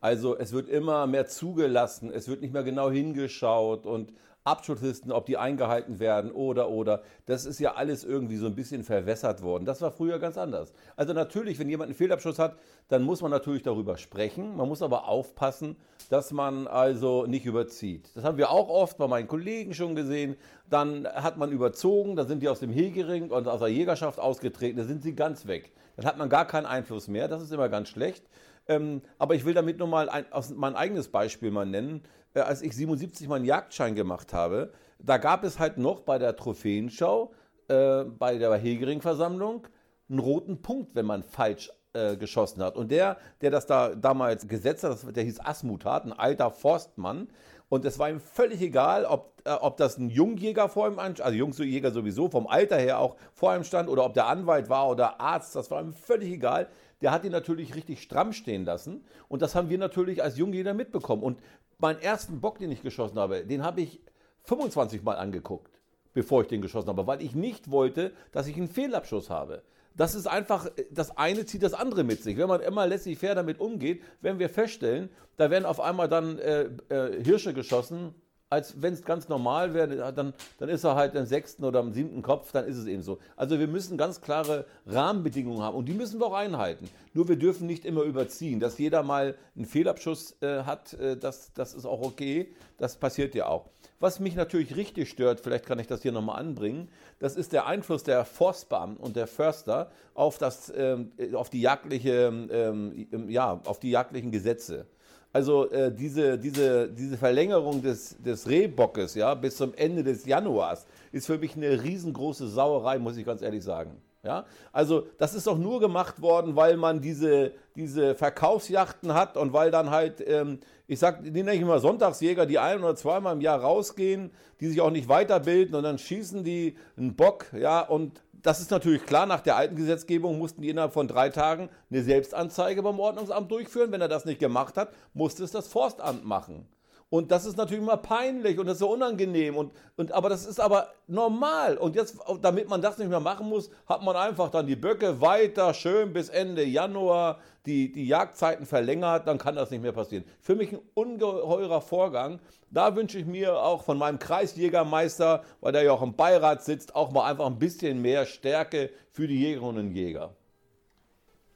[0.00, 4.12] Also es wird immer mehr zugelassen, es wird nicht mehr genau hingeschaut und
[4.48, 7.02] Abschusslisten, ob die eingehalten werden oder oder.
[7.26, 9.66] Das ist ja alles irgendwie so ein bisschen verwässert worden.
[9.66, 10.72] Das war früher ganz anders.
[10.96, 12.56] Also natürlich, wenn jemand einen Fehlabschuss hat,
[12.88, 14.56] dann muss man natürlich darüber sprechen.
[14.56, 15.76] Man muss aber aufpassen,
[16.08, 18.10] dass man also nicht überzieht.
[18.14, 20.36] Das haben wir auch oft bei meinen Kollegen schon gesehen.
[20.70, 24.78] Dann hat man überzogen, dann sind die aus dem Hegering und aus der Jägerschaft ausgetreten,
[24.78, 25.72] dann sind sie ganz weg.
[25.96, 27.28] Dann hat man gar keinen Einfluss mehr.
[27.28, 28.24] Das ist immer ganz schlecht.
[28.68, 32.02] Ähm, aber ich will damit nur mal ein, mein eigenes Beispiel mal nennen.
[32.34, 36.36] Äh, als ich 77 meinen Jagdschein gemacht habe, da gab es halt noch bei der
[36.36, 37.32] Trophäenschau,
[37.68, 39.66] äh, bei der Hegering-Versammlung,
[40.10, 42.76] einen roten Punkt, wenn man falsch äh, geschossen hat.
[42.76, 47.28] Und der, der das da damals gesetzt hat, der hieß Asmutat, ein alter Forstmann.
[47.68, 51.30] Und es war ihm völlig egal, ob, äh, ob das ein Jungjäger vor ihm, also
[51.30, 55.20] Jungjäger sowieso, vom Alter her auch vor ihm stand, oder ob der Anwalt war oder
[55.20, 56.68] Arzt, das war ihm völlig egal
[57.00, 59.04] der hat ihn natürlich richtig stramm stehen lassen.
[59.28, 61.22] Und das haben wir natürlich als Jungjäger mitbekommen.
[61.22, 61.40] Und
[61.78, 64.00] meinen ersten Bock, den ich geschossen habe, den habe ich
[64.44, 65.80] 25 Mal angeguckt,
[66.12, 69.62] bevor ich den geschossen habe, weil ich nicht wollte, dass ich einen Fehlabschuss habe.
[69.98, 72.38] Das ist einfach, das eine zieht das andere mit sich.
[72.38, 76.38] Wenn man immer lässig fair damit umgeht, werden wir feststellen, da werden auf einmal dann
[76.38, 78.14] äh, äh, Hirsche geschossen,
[78.48, 81.92] als wenn es ganz normal wäre, dann, dann ist er halt im sechsten oder im
[81.92, 83.18] siebten Kopf, dann ist es eben so.
[83.36, 86.88] Also wir müssen ganz klare Rahmenbedingungen haben und die müssen wir auch einhalten.
[87.12, 88.60] Nur wir dürfen nicht immer überziehen.
[88.60, 92.54] Dass jeder mal einen Fehlabschuss äh, hat, äh, das, das ist auch okay.
[92.78, 93.68] Das passiert ja auch.
[94.00, 97.66] Was mich natürlich richtig stört, vielleicht kann ich das hier nochmal anbringen, das ist der
[97.66, 103.80] Einfluss der Forstbeamten und der Förster auf, das, ähm, auf, die, jagdliche, ähm, ja, auf
[103.80, 104.86] die jagdlichen Gesetze.
[105.32, 110.86] Also äh, diese, diese, diese Verlängerung des, des Rehbockes ja, bis zum Ende des Januars
[111.12, 114.00] ist für mich eine riesengroße Sauerei, muss ich ganz ehrlich sagen.
[114.22, 114.46] Ja?
[114.72, 119.70] Also das ist doch nur gemacht worden, weil man diese, diese Verkaufsjachten hat und weil
[119.70, 123.40] dann halt, ähm, ich sag, die nenne ich immer Sonntagsjäger, die ein oder zweimal im
[123.40, 128.20] Jahr rausgehen, die sich auch nicht weiterbilden und dann schießen die einen Bock, ja, und
[128.42, 132.02] das ist natürlich klar, nach der alten Gesetzgebung mussten die innerhalb von drei Tagen eine
[132.02, 133.90] Selbstanzeige beim Ordnungsamt durchführen.
[133.90, 136.66] Wenn er das nicht gemacht hat, musste es das Forstamt machen.
[137.10, 139.56] Und das ist natürlich immer peinlich und das ist so unangenehm.
[139.56, 141.78] Und, und, aber das ist aber normal.
[141.78, 145.20] Und jetzt, damit man das nicht mehr machen muss, hat man einfach dann die Böcke
[145.20, 150.24] weiter schön bis Ende Januar die, die Jagdzeiten verlängert, dann kann das nicht mehr passieren.
[150.40, 152.40] Für mich ein ungeheurer Vorgang.
[152.70, 156.94] Da wünsche ich mir auch von meinem Kreisjägermeister, weil der ja auch im Beirat sitzt,
[156.94, 160.34] auch mal einfach ein bisschen mehr Stärke für die Jägerinnen und Jäger.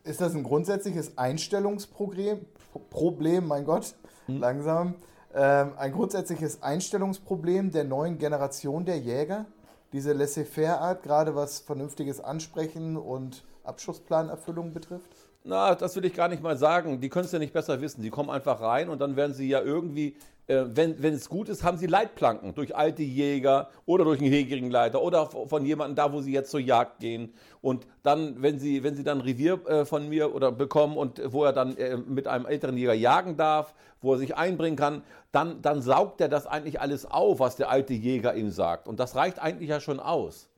[0.04, 2.46] Ist das ein grundsätzliches Einstellungsproblem?
[2.90, 3.94] Problem, mein Gott,
[4.26, 4.40] hm.
[4.40, 4.94] langsam.
[5.34, 9.46] Ähm, ein grundsätzliches Einstellungsproblem der neuen Generation der Jäger?
[9.92, 15.10] Diese Laissez-faire-Art, gerade was vernünftiges Ansprechen und Abschussplanerfüllung betrifft?
[15.44, 17.00] Na, das will ich gar nicht mal sagen.
[17.00, 18.02] Die können es ja nicht besser wissen.
[18.02, 20.16] Die kommen einfach rein und dann werden sie ja irgendwie,
[20.48, 25.00] wenn, wenn es gut ist, haben sie Leitplanken durch alte Jäger oder durch einen Hegerigenleiter
[25.00, 27.32] oder von jemandem da, wo sie jetzt zur Jagd gehen.
[27.60, 31.44] Und dann, wenn sie, wenn sie dann Revier äh, von mir oder bekommen und wo
[31.44, 35.62] er dann äh, mit einem älteren Jäger jagen darf, wo er sich einbringen kann, dann,
[35.62, 38.88] dann saugt er das eigentlich alles auf, was der alte Jäger ihm sagt.
[38.88, 40.48] Und das reicht eigentlich ja schon aus.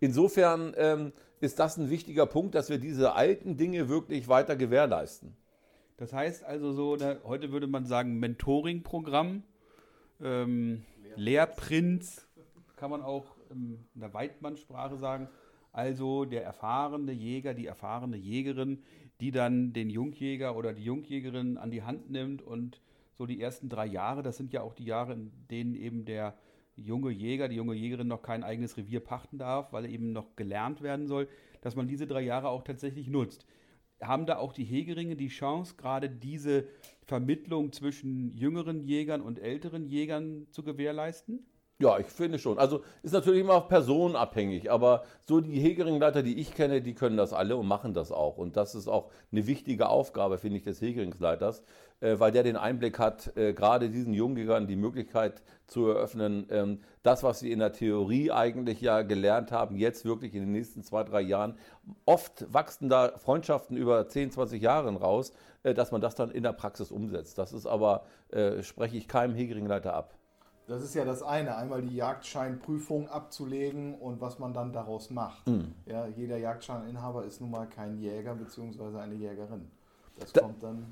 [0.00, 5.36] Insofern ähm, ist das ein wichtiger Punkt, dass wir diese alten Dinge wirklich weiter gewährleisten.
[5.96, 9.44] Das heißt also so, da, heute würde man sagen Mentoring-Programm,
[10.20, 10.82] ähm,
[11.16, 12.26] Lehrprinz,
[12.76, 15.28] kann man auch in der Weidmannsprache sagen.
[15.72, 18.82] Also der erfahrene Jäger, die erfahrene Jägerin,
[19.20, 22.80] die dann den Jungjäger oder die Jungjägerin an die Hand nimmt und
[23.16, 26.34] so die ersten drei Jahre, das sind ja auch die Jahre, in denen eben der
[26.76, 30.34] junge Jäger, die junge Jägerin noch kein eigenes Revier pachten darf, weil er eben noch
[30.34, 31.28] gelernt werden soll,
[31.60, 33.46] dass man diese drei Jahre auch tatsächlich nutzt.
[34.06, 36.64] Haben da auch die Hegeringe die Chance, gerade diese
[37.06, 41.46] Vermittlung zwischen jüngeren Jägern und älteren Jägern zu gewährleisten?
[41.80, 42.58] Ja, ich finde schon.
[42.58, 47.32] Also ist natürlich immer personenabhängig, aber so die Hegeringleiter, die ich kenne, die können das
[47.32, 48.38] alle und machen das auch.
[48.38, 51.64] Und das ist auch eine wichtige Aufgabe, finde ich, des Hegeringsleiters,
[52.00, 57.22] weil der den Einblick hat, äh, gerade diesen Jungjägern die Möglichkeit zu eröffnen, ähm, das,
[57.22, 61.02] was sie in der Theorie eigentlich ja gelernt haben, jetzt wirklich in den nächsten zwei,
[61.04, 61.56] drei Jahren.
[62.04, 66.42] Oft wachsen da Freundschaften über 10, 20 Jahre raus, äh, dass man das dann in
[66.42, 67.38] der Praxis umsetzt.
[67.38, 70.14] Das ist aber, äh, spreche ich keinem Hegeringleiter ab.
[70.66, 75.46] Das ist ja das eine, einmal die Jagdscheinprüfung abzulegen und was man dann daraus macht.
[75.46, 75.74] Mhm.
[75.86, 78.98] Ja, jeder Jagdscheininhaber ist nun mal kein Jäger bzw.
[78.98, 79.70] eine Jägerin.
[80.18, 80.86] Das Da- kommt dann.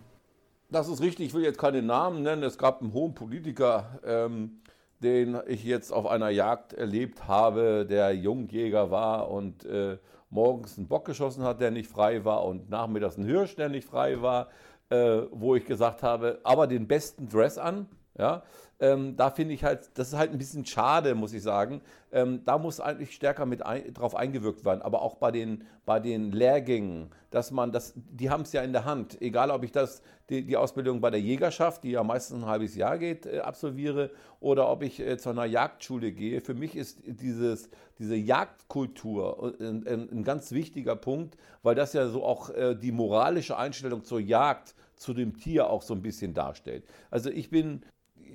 [0.72, 2.42] Das ist richtig, ich will jetzt keine Namen nennen.
[2.42, 4.62] Es gab einen hohen Politiker, ähm,
[5.00, 9.98] den ich jetzt auf einer Jagd erlebt habe, der Jungjäger war und äh,
[10.30, 13.86] morgens einen Bock geschossen hat, der nicht frei war und nachmittags einen Hirsch, der nicht
[13.86, 14.48] frei war,
[14.88, 17.86] äh, wo ich gesagt habe, aber den besten Dress an.
[18.18, 18.42] Ja,
[18.78, 21.80] ähm, da finde ich halt, das ist halt ein bisschen schade, muss ich sagen.
[22.10, 25.98] Ähm, da muss eigentlich stärker mit ein, drauf eingewirkt werden, aber auch bei den, bei
[25.98, 29.22] den Lehrgängen, dass man das, die haben es ja in der Hand.
[29.22, 32.74] Egal, ob ich das, die, die Ausbildung bei der Jägerschaft, die ja meistens ein halbes
[32.74, 36.42] Jahr geht, äh, absolviere, oder ob ich äh, zu einer Jagdschule gehe.
[36.42, 42.08] Für mich ist dieses, diese Jagdkultur ein, ein, ein ganz wichtiger Punkt, weil das ja
[42.08, 46.34] so auch äh, die moralische Einstellung zur Jagd, zu dem Tier auch so ein bisschen
[46.34, 46.84] darstellt.
[47.10, 47.82] Also ich bin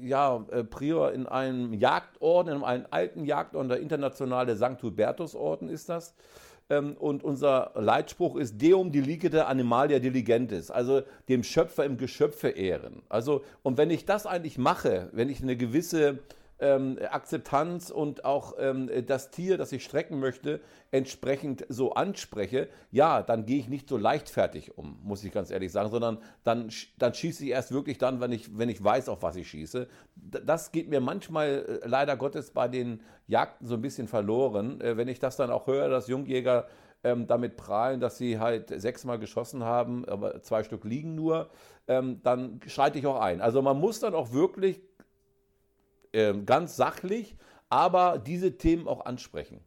[0.01, 4.81] ja, äh, Prior in einem Jagdorden, in einem alten Jagdorden, der internationale St.
[4.81, 6.13] Hubertus-Orden ist das.
[6.69, 13.01] Ähm, Und unser Leitspruch ist Deum delicete animalia diligentis, also dem Schöpfer im Geschöpfe ehren.
[13.09, 16.19] Also, und wenn ich das eigentlich mache, wenn ich eine gewisse
[16.59, 20.59] ähm, Akzeptanz und auch ähm, das Tier, das ich strecken möchte,
[20.91, 25.71] entsprechend so anspreche, ja, dann gehe ich nicht so leichtfertig um, muss ich ganz ehrlich
[25.71, 29.21] sagen, sondern dann, dann schieße ich erst wirklich dann, wenn ich, wenn ich weiß, auf
[29.21, 29.87] was ich schieße.
[30.15, 34.81] Das geht mir manchmal äh, leider Gottes bei den Jagden so ein bisschen verloren.
[34.81, 36.67] Äh, Wenn ich das dann auch höre, dass Jungjäger
[37.03, 41.49] ähm, damit prahlen, dass sie halt sechsmal geschossen haben, aber zwei Stück liegen nur,
[41.87, 43.41] ähm, dann schreite ich auch ein.
[43.41, 44.81] Also man muss dann auch wirklich
[46.45, 47.35] ganz sachlich,
[47.69, 49.61] aber diese Themen auch ansprechen.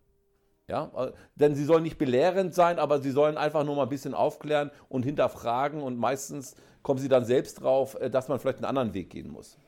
[0.71, 3.89] Ja, äh, denn sie sollen nicht belehrend sein, aber sie sollen einfach nur mal ein
[3.89, 8.59] bisschen aufklären und hinterfragen und meistens kommen sie dann selbst drauf, äh, dass man vielleicht
[8.59, 9.59] einen anderen Weg gehen muss.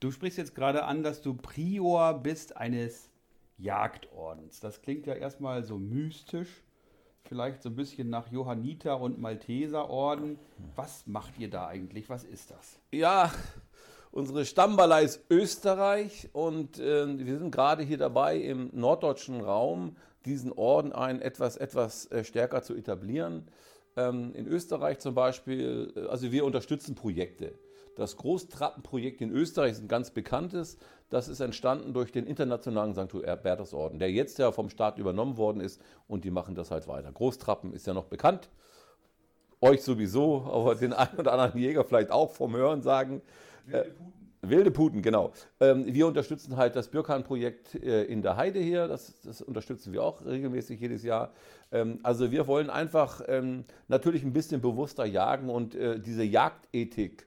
[0.00, 3.10] Du sprichst jetzt gerade an, dass du Prior bist eines
[3.58, 4.60] Jagdordens.
[4.60, 6.62] Das klingt ja erstmal so mystisch,
[7.24, 10.38] vielleicht so ein bisschen nach Johanniter und Malteserorden.
[10.74, 12.08] Was macht ihr da eigentlich?
[12.08, 12.80] Was ist das?
[12.92, 13.30] Ja,
[14.10, 20.52] unsere Stammballei ist Österreich und äh, wir sind gerade hier dabei, im norddeutschen Raum diesen
[20.52, 23.48] Orden ein etwas, etwas äh, stärker zu etablieren.
[23.96, 27.58] Ähm, in Österreich zum Beispiel, äh, also wir unterstützen Projekte.
[27.94, 30.76] Das Großtrappenprojekt in Österreich ist ein ganz bekanntes.
[31.08, 33.14] Das ist entstanden durch den internationalen St.
[33.14, 37.10] Hubertusorden, der jetzt ja vom Staat übernommen worden ist und die machen das halt weiter.
[37.10, 38.50] Großtrappen ist ja noch bekannt
[39.60, 43.22] euch sowieso, aber den einen oder anderen Jäger vielleicht auch vom Hören sagen.
[43.66, 44.12] Wilde Puten.
[44.42, 45.32] Wilde Puten, genau.
[45.60, 48.86] Ähm, wir unterstützen halt das Birkan-Projekt äh, in der Heide hier.
[48.86, 51.32] Das, das unterstützen wir auch regelmäßig jedes Jahr.
[51.72, 57.26] Ähm, also wir wollen einfach ähm, natürlich ein bisschen bewusster jagen und äh, diese Jagdethik,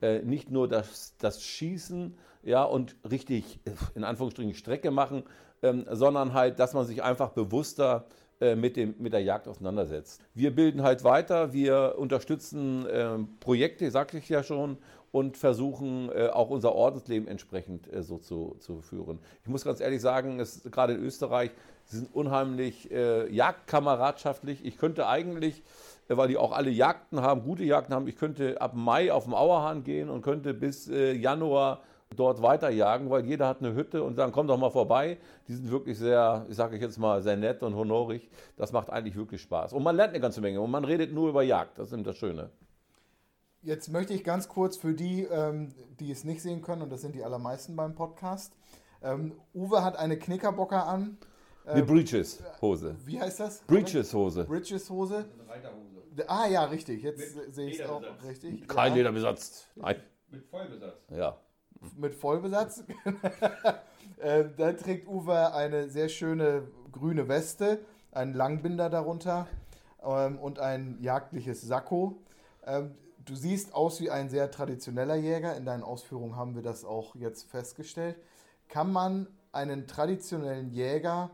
[0.00, 5.24] äh, nicht nur das, das Schießen ja, und richtig äh, in Anführungsstrichen Strecke machen,
[5.62, 10.22] ähm, sondern halt, dass man sich einfach bewusster äh, mit, dem, mit der Jagd auseinandersetzt.
[10.34, 14.78] Wir bilden halt weiter, wir unterstützen ähm, Projekte, sagte ich ja schon,
[15.12, 19.18] und versuchen äh, auch unser Ordensleben entsprechend äh, so zu, zu führen.
[19.42, 21.50] Ich muss ganz ehrlich sagen, es, gerade in Österreich,
[21.84, 24.64] sie sind unheimlich äh, jagdkameradschaftlich.
[24.64, 25.62] Ich könnte eigentlich,
[26.08, 29.24] äh, weil die auch alle Jagden haben, gute Jagden haben, ich könnte ab Mai auf
[29.24, 31.82] den Auerhahn gehen und könnte bis äh, Januar
[32.16, 35.18] dort weiterjagen, weil jeder hat eine Hütte und sagen, komm doch mal vorbei.
[35.48, 38.28] Die sind wirklich sehr, ich sage jetzt mal, sehr nett und honorig.
[38.56, 39.72] Das macht eigentlich wirklich Spaß.
[39.72, 41.78] Und man lernt eine ganze Menge und man redet nur über Jagd.
[41.78, 42.50] Das ist eben das Schöne.
[43.62, 47.02] Jetzt möchte ich ganz kurz für die, ähm, die es nicht sehen können, und das
[47.02, 48.54] sind die allermeisten beim Podcast.
[49.02, 51.18] Ähm, Uwe hat eine Knickerbocker an.
[51.66, 52.96] Eine Breeches-Hose.
[53.04, 53.60] Wie heißt das?
[53.66, 54.44] Breeches-Hose.
[54.44, 55.26] Bridges-Hose.
[56.26, 57.02] Ah ja, richtig.
[57.02, 58.66] Jetzt sehe ich es auch richtig.
[58.66, 58.96] Kein ja.
[58.96, 59.68] Lederbesatz.
[59.76, 59.96] Nein.
[60.30, 60.96] Mit Vollbesatz.
[61.10, 61.38] Ja.
[61.96, 62.84] Mit Vollbesatz.
[64.18, 67.80] äh, da trägt Uwe eine sehr schöne grüne Weste,
[68.12, 69.46] einen Langbinder darunter
[70.02, 72.18] ähm, und ein jagdliches Sakko.
[72.66, 75.56] Ähm, du siehst aus wie ein sehr traditioneller Jäger.
[75.56, 78.16] In deinen Ausführungen haben wir das auch jetzt festgestellt.
[78.68, 81.30] Kann man einen traditionellen Jäger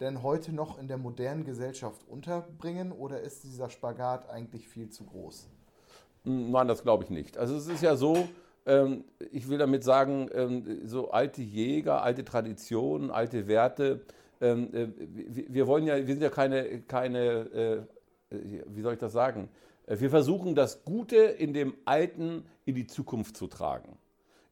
[0.00, 5.04] denn heute noch in der modernen Gesellschaft unterbringen oder ist dieser Spagat eigentlich viel zu
[5.04, 5.48] groß?
[6.24, 7.36] Nein, das glaube ich nicht.
[7.36, 8.28] Also es ist ja so,
[9.30, 14.00] ich will damit sagen, ähm, so alte Jäger, alte Traditionen, alte Werte,
[14.40, 14.88] ähm, äh,
[15.48, 17.86] wir, wollen ja, wir sind ja keine, keine
[18.30, 19.48] äh, äh wie soll ich das sagen?
[19.86, 23.98] Wir versuchen das Gute in dem Alten in die Zukunft zu tragen.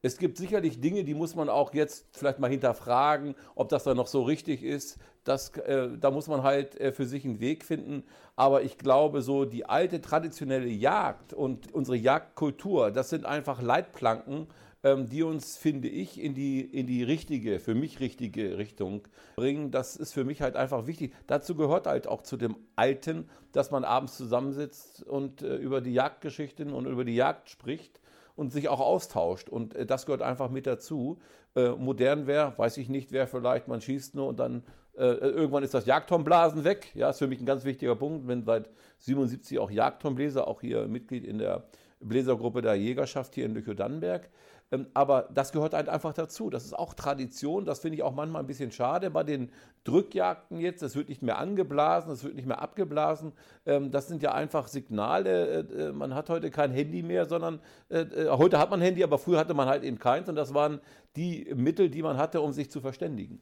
[0.01, 3.95] Es gibt sicherlich Dinge, die muss man auch jetzt vielleicht mal hinterfragen, ob das da
[3.95, 4.99] noch so richtig ist.
[5.25, 8.05] Das, äh, da muss man halt äh, für sich einen Weg finden.
[8.37, 14.47] Aber ich glaube, so die alte traditionelle Jagd und unsere Jagdkultur, das sind einfach Leitplanken,
[14.85, 19.03] ähm, die uns, finde ich, in die, in die richtige, für mich richtige Richtung
[19.35, 19.73] bringen.
[19.73, 21.13] Das ist für mich halt einfach wichtig.
[21.27, 25.93] Dazu gehört halt auch zu dem Alten, dass man abends zusammensitzt und äh, über die
[25.93, 28.01] Jagdgeschichten und über die Jagd spricht
[28.39, 29.49] und sich auch austauscht.
[29.49, 31.19] Und äh, das gehört einfach mit dazu.
[31.57, 34.63] Äh, modern wäre, weiß ich nicht, wäre vielleicht, man schießt nur und dann
[34.97, 36.95] äh, irgendwann ist das Jagdtonblasen weg.
[36.95, 38.29] Ja, ist für mich ein ganz wichtiger Punkt.
[38.29, 41.65] Wenn seit 77 auch Jagdtonbläser, auch hier Mitglied in der
[42.01, 44.31] Bläsergruppe der Jägerschaft hier in Lüchow-Dannenberg.
[44.71, 46.51] Ähm, aber das gehört halt einfach dazu.
[46.51, 47.65] Das ist auch Tradition.
[47.65, 49.51] Das finde ich auch manchmal ein bisschen schade bei den
[49.85, 50.83] Drückjagden jetzt.
[50.83, 53.33] Das wird nicht mehr angeblasen, das wird nicht mehr abgeblasen.
[53.65, 55.67] Ähm, das sind ja einfach Signale.
[55.71, 59.19] Äh, äh, man hat heute kein Handy mehr, sondern äh, heute hat man Handy, aber
[59.19, 60.29] früher hatte man halt eben keins.
[60.29, 60.81] Und das waren
[61.17, 63.41] die Mittel, die man hatte, um sich zu verständigen.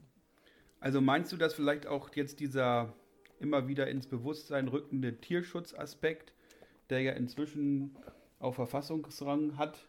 [0.78, 2.92] Also meinst du, dass vielleicht auch jetzt dieser
[3.40, 6.32] immer wieder ins Bewusstsein rückende Tierschutzaspekt,
[6.90, 7.96] der ja inzwischen
[8.38, 9.86] auf Verfassungsrang hat,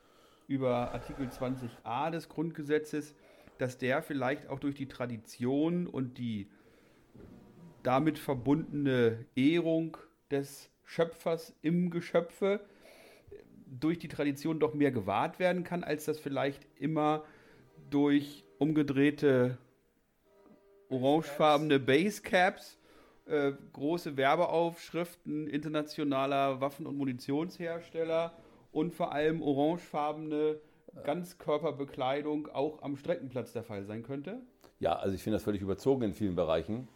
[0.47, 3.13] über Artikel 20a des Grundgesetzes,
[3.57, 6.49] dass der vielleicht auch durch die Tradition und die
[7.83, 9.97] damit verbundene Ehrung
[10.31, 12.61] des Schöpfers im Geschöpfe
[13.65, 17.25] durch die Tradition doch mehr gewahrt werden kann, als das vielleicht immer
[17.89, 19.57] durch umgedrehte
[20.89, 22.77] orangefarbene Basecaps,
[23.25, 28.33] äh, große Werbeaufschriften internationaler Waffen- und Munitionshersteller
[28.71, 30.59] und vor allem orangefarbene
[31.03, 34.41] Ganzkörperbekleidung auch am Streckenplatz der Fall sein könnte?
[34.79, 36.87] Ja, also ich finde das völlig überzogen in vielen Bereichen.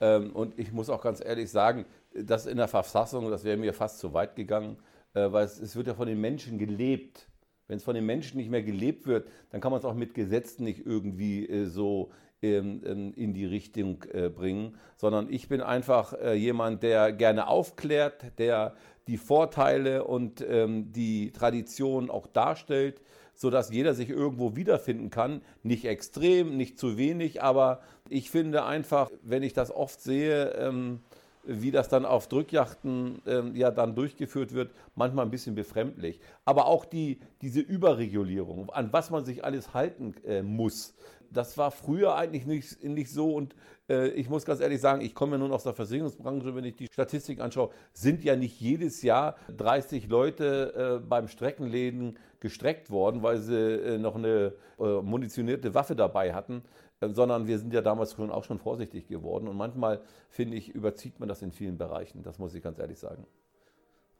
[0.00, 3.72] Ähm, und ich muss auch ganz ehrlich sagen, das in der Verfassung, das wäre mir
[3.72, 4.76] fast zu weit gegangen,
[5.14, 7.28] äh, weil es, wird ja von den Menschen gelebt.
[7.68, 10.14] Wenn es von den Menschen nicht mehr gelebt wird, dann kann man es auch mit
[10.14, 16.34] Gesetzen nicht irgendwie äh, so in die Richtung äh, bringen, sondern ich bin einfach äh,
[16.34, 18.74] jemand, der gerne aufklärt, der
[19.06, 23.00] die Vorteile und ähm, die Tradition auch darstellt,
[23.34, 25.42] sodass jeder sich irgendwo wiederfinden kann.
[25.62, 31.00] Nicht extrem, nicht zu wenig, aber ich finde einfach, wenn ich das oft sehe, ähm,
[31.46, 36.20] wie das dann auf Drückjachten ähm, ja dann durchgeführt wird, manchmal ein bisschen befremdlich.
[36.44, 40.94] Aber auch die, diese Überregulierung, an was man sich alles halten äh, muss,
[41.30, 43.34] das war früher eigentlich nicht, nicht so.
[43.34, 43.54] Und
[43.88, 46.76] äh, ich muss ganz ehrlich sagen, ich komme ja nun aus der Versicherungsbranche, wenn ich
[46.76, 53.22] die Statistik anschaue, sind ja nicht jedes Jahr 30 Leute äh, beim Streckenläden gestreckt worden,
[53.22, 57.82] weil sie äh, noch eine äh, munitionierte Waffe dabei hatten, äh, sondern wir sind ja
[57.82, 59.48] damals schon auch schon vorsichtig geworden.
[59.48, 62.22] Und manchmal, finde ich, überzieht man das in vielen Bereichen.
[62.22, 63.26] Das muss ich ganz ehrlich sagen.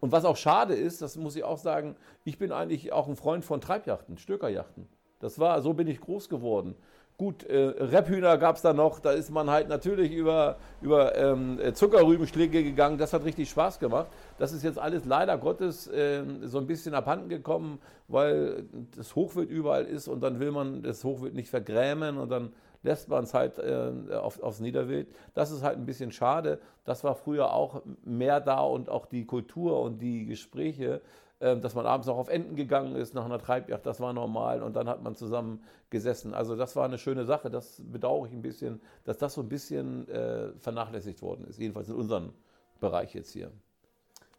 [0.00, 3.16] Und was auch schade ist, das muss ich auch sagen, ich bin eigentlich auch ein
[3.16, 4.86] Freund von Treibjachten, Stökerjachten.
[5.20, 6.76] Das war, so bin ich groß geworden.
[7.18, 11.58] Gut, äh, Rebhühner gab es da noch, da ist man halt natürlich über, über ähm,
[11.72, 14.08] Zuckerrübenschläge gegangen, das hat richtig Spaß gemacht.
[14.36, 19.48] Das ist jetzt alles leider Gottes äh, so ein bisschen abhanden gekommen, weil das Hochwild
[19.48, 22.52] überall ist und dann will man das Hochwild nicht vergrämen und dann
[22.86, 25.08] lässt man es halt äh, auf, aufs Niederwild.
[25.34, 26.58] Das ist halt ein bisschen schade.
[26.84, 31.02] Das war früher auch mehr da und auch die Kultur und die Gespräche
[31.38, 34.62] ähm, dass man abends noch auf Enten gegangen ist nach einer Treibjacht, das war normal
[34.62, 36.32] und dann hat man zusammen gesessen.
[36.32, 39.48] Also das war eine schöne Sache, das bedauere ich ein bisschen, dass das so ein
[39.50, 42.32] bisschen äh, vernachlässigt worden ist, jedenfalls in unserem
[42.80, 43.50] Bereich jetzt hier.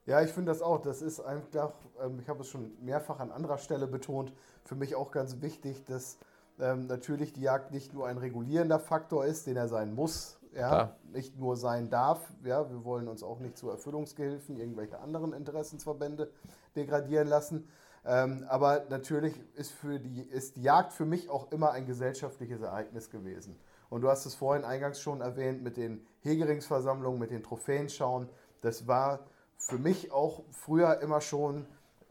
[0.08, 0.82] Ja, ich finde das auch.
[0.82, 4.34] Das ist einfach, ähm, ich habe es schon mehrfach an anderer Stelle betont,
[4.64, 6.18] für mich auch ganz wichtig, dass
[6.60, 10.96] ähm, natürlich die Jagd nicht nur ein regulierender Faktor ist, den er sein muss, ja,
[11.12, 12.20] nicht nur sein darf.
[12.44, 16.32] Ja, wir wollen uns auch nicht zu Erfüllungsgehilfen irgendwelche anderen Interessensverbände
[16.76, 17.68] degradieren lassen.
[18.06, 22.62] Ähm, aber natürlich ist, für die, ist die Jagd für mich auch immer ein gesellschaftliches
[22.62, 23.60] Ereignis gewesen.
[23.90, 28.30] Und du hast es vorhin eingangs schon erwähnt mit den Hegeringsversammlungen, mit den Trophäenschauen.
[28.62, 29.20] Das war
[29.58, 31.66] für mich auch früher immer schon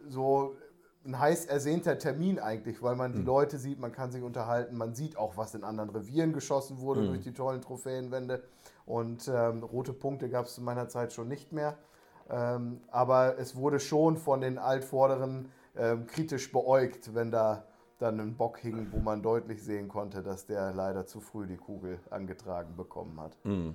[0.08, 0.56] so
[1.06, 3.26] ein heiß ersehnter Termin eigentlich, weil man die mhm.
[3.26, 7.02] Leute sieht, man kann sich unterhalten, man sieht auch, was in anderen Revieren geschossen wurde
[7.02, 7.06] mhm.
[7.08, 8.42] durch die tollen Trophäenwände.
[8.84, 11.76] Und ähm, rote Punkte gab es zu meiner Zeit schon nicht mehr.
[12.28, 17.64] Ähm, aber es wurde schon von den Altvorderen ähm, kritisch beäugt, wenn da
[17.98, 21.56] dann ein Bock hing, wo man deutlich sehen konnte, dass der leider zu früh die
[21.56, 23.36] Kugel angetragen bekommen hat.
[23.44, 23.74] Mhm.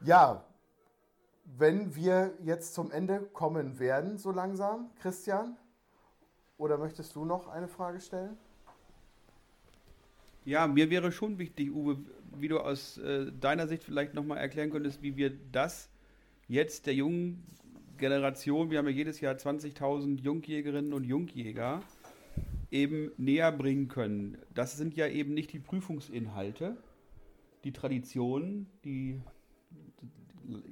[0.00, 0.44] Ja,
[1.56, 5.56] wenn wir jetzt zum Ende kommen werden, so langsam, Christian,
[6.58, 8.36] Oder möchtest du noch eine Frage stellen?
[10.44, 11.98] Ja, mir wäre schon wichtig, Uwe,
[12.36, 15.88] wie du aus äh, deiner Sicht vielleicht nochmal erklären könntest, wie wir das
[16.48, 17.44] jetzt der jungen
[17.96, 21.80] Generation, wir haben ja jedes Jahr 20.000 Jungjägerinnen und Jungjäger,
[22.70, 24.38] eben näher bringen können.
[24.52, 26.76] Das sind ja eben nicht die Prüfungsinhalte,
[27.62, 29.20] die Traditionen, die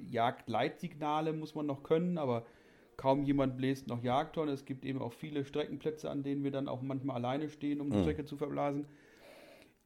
[0.09, 2.45] Jagdleitsignale muss man noch können, aber
[2.97, 4.49] kaum jemand bläst noch Jagdhorn.
[4.49, 7.89] Es gibt eben auch viele Streckenplätze, an denen wir dann auch manchmal alleine stehen, um
[7.91, 8.01] die Mhm.
[8.01, 8.87] Strecke zu verblasen.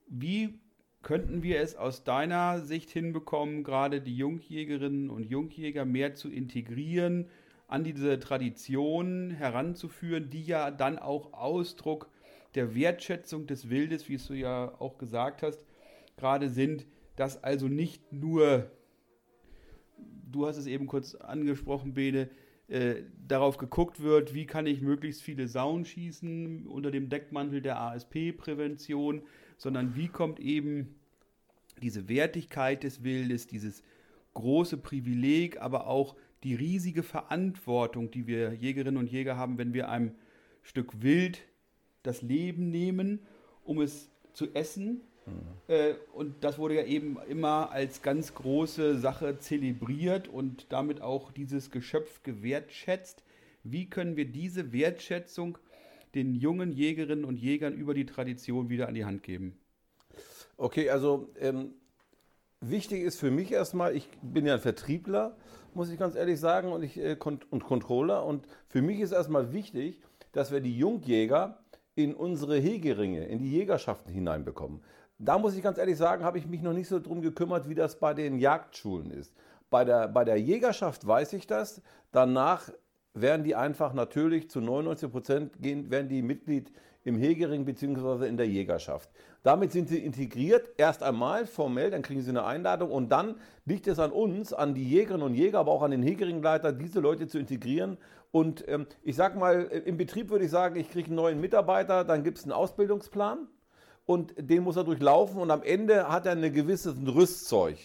[0.08, 0.60] Wie
[1.02, 7.28] könnten wir es aus deiner Sicht hinbekommen, gerade die Jungjägerinnen und Jungjäger mehr zu integrieren,
[7.68, 12.10] an diese Tradition heranzuführen, die ja dann auch Ausdruck
[12.56, 15.64] der Wertschätzung des Wildes, wie es du ja auch gesagt hast,
[16.18, 16.86] gerade sind,
[17.16, 18.70] dass also nicht nur,
[20.32, 22.30] du hast es eben kurz angesprochen, Bene,
[22.68, 27.80] äh, darauf geguckt wird, wie kann ich möglichst viele Sauen schießen unter dem Deckmantel der
[27.82, 29.24] ASP-Prävention,
[29.58, 30.96] sondern wie kommt eben
[31.82, 33.84] diese Wertigkeit des Wildes, dieses
[34.34, 39.90] große Privileg, aber auch die riesige Verantwortung, die wir Jägerinnen und Jäger haben, wenn wir
[39.90, 40.16] einem
[40.64, 41.44] Stück Wild
[42.04, 43.20] das Leben nehmen,
[43.64, 45.02] um es zu essen.
[45.68, 51.32] Äh, und das wurde ja eben immer als ganz große Sache zelebriert und damit auch
[51.32, 53.24] dieses Geschöpf gewertschätzt.
[53.64, 55.58] Wie können wir diese Wertschätzung
[56.16, 59.58] den jungen Jägerinnen und Jägern über die Tradition wieder an die Hand geben?
[60.58, 61.74] Okay, also ähm,
[62.60, 65.38] wichtig ist für mich erstmal, ich bin ja ein Vertriebler,
[65.74, 68.26] muss ich ganz ehrlich sagen, und, ich, äh, und Controller.
[68.26, 70.02] Und für mich ist erstmal wichtig,
[70.34, 71.60] dass wir die Jungjäger
[71.96, 74.82] in unsere Hegeringe, in die Jägerschaften hineinbekommen.
[75.24, 77.76] Da muss ich ganz ehrlich sagen, habe ich mich noch nicht so drum gekümmert, wie
[77.76, 79.32] das bei den Jagdschulen ist.
[79.70, 81.84] Bei der, bei der Jägerschaft weiß ich das.
[82.12, 82.72] Danach
[83.14, 86.72] werden die einfach natürlich zu 99 Prozent gehen, werden die Mitglied
[87.04, 88.28] im Hegering bzw.
[88.28, 89.12] in der Jägerschaft.
[89.44, 93.86] Damit sind sie integriert, erst einmal formell, dann kriegen sie eine Einladung und dann liegt
[93.86, 97.28] es an uns, an die Jägerinnen und Jäger, aber auch an den Hegeringleiter, diese Leute
[97.28, 97.98] zu integrieren.
[98.32, 102.04] Und ähm, ich sag mal, im Betrieb würde ich sagen, ich kriege einen neuen Mitarbeiter,
[102.06, 103.48] dann gibt es einen Ausbildungsplan
[104.06, 107.78] und den muss er durchlaufen und am Ende hat er ein gewisses Rüstzeug,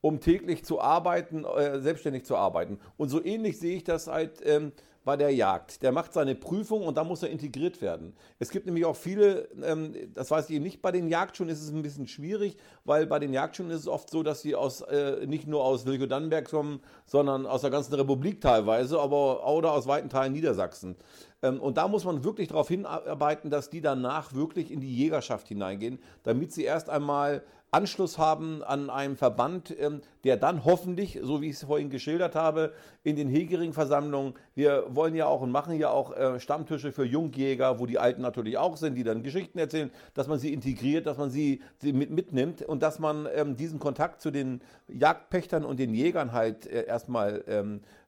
[0.00, 2.78] um täglich zu arbeiten, äh, selbstständig zu arbeiten.
[2.96, 4.72] Und so ähnlich sehe ich das halt ähm,
[5.04, 5.82] bei der Jagd.
[5.82, 8.14] Der macht seine Prüfung und da muss er integriert werden.
[8.38, 11.70] Es gibt nämlich auch viele, ähm, das weiß ich nicht, bei den Jagdschulen ist es
[11.70, 15.26] ein bisschen schwierig, weil bei den Jagdschulen ist es oft so, dass sie aus, äh,
[15.26, 20.10] nicht nur aus Wilko-Dannenberg kommen, sondern aus der ganzen Republik teilweise, aber oder aus weiten
[20.10, 20.96] Teilen Niedersachsen.
[21.42, 25.48] Ähm, und da muss man wirklich darauf hinarbeiten, dass die danach wirklich in die Jägerschaft
[25.48, 31.40] hineingehen, damit sie erst einmal Anschluss haben an einem Verband, ähm, der dann hoffentlich, so
[31.40, 32.72] wie ich es vorhin geschildert habe,
[33.04, 37.78] in den Hegering-Versammlungen, wir wollen ja auch und machen ja auch äh, Stammtische für Jungjäger,
[37.78, 41.16] wo die Alten natürlich auch sind, die dann Geschichten erzählen, dass man sie integriert, dass
[41.16, 45.78] man sie, sie mit, mitnimmt und dass man ähm, diesen Kontakt zu den Jagdpächtern und
[45.78, 47.44] den Jägern halt äh, erstmal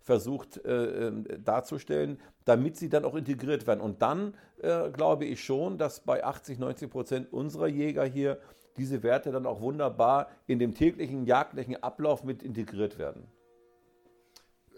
[0.03, 3.81] versucht äh, ähm, darzustellen, damit sie dann auch integriert werden.
[3.81, 8.39] Und dann äh, glaube ich schon, dass bei 80, 90 Prozent unserer Jäger hier
[8.77, 13.27] diese Werte dann auch wunderbar in dem täglichen jagdlichen Ablauf mit integriert werden.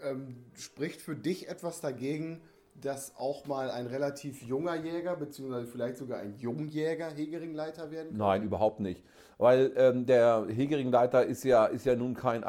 [0.01, 2.41] Ähm, spricht für dich etwas dagegen,
[2.81, 8.17] dass auch mal ein relativ junger Jäger, beziehungsweise vielleicht sogar ein Jungjäger Hegeringleiter werden kann?
[8.17, 9.03] Nein, überhaupt nicht.
[9.37, 12.43] Weil ähm, der Hegeringleiter ist ja, ist ja nun kein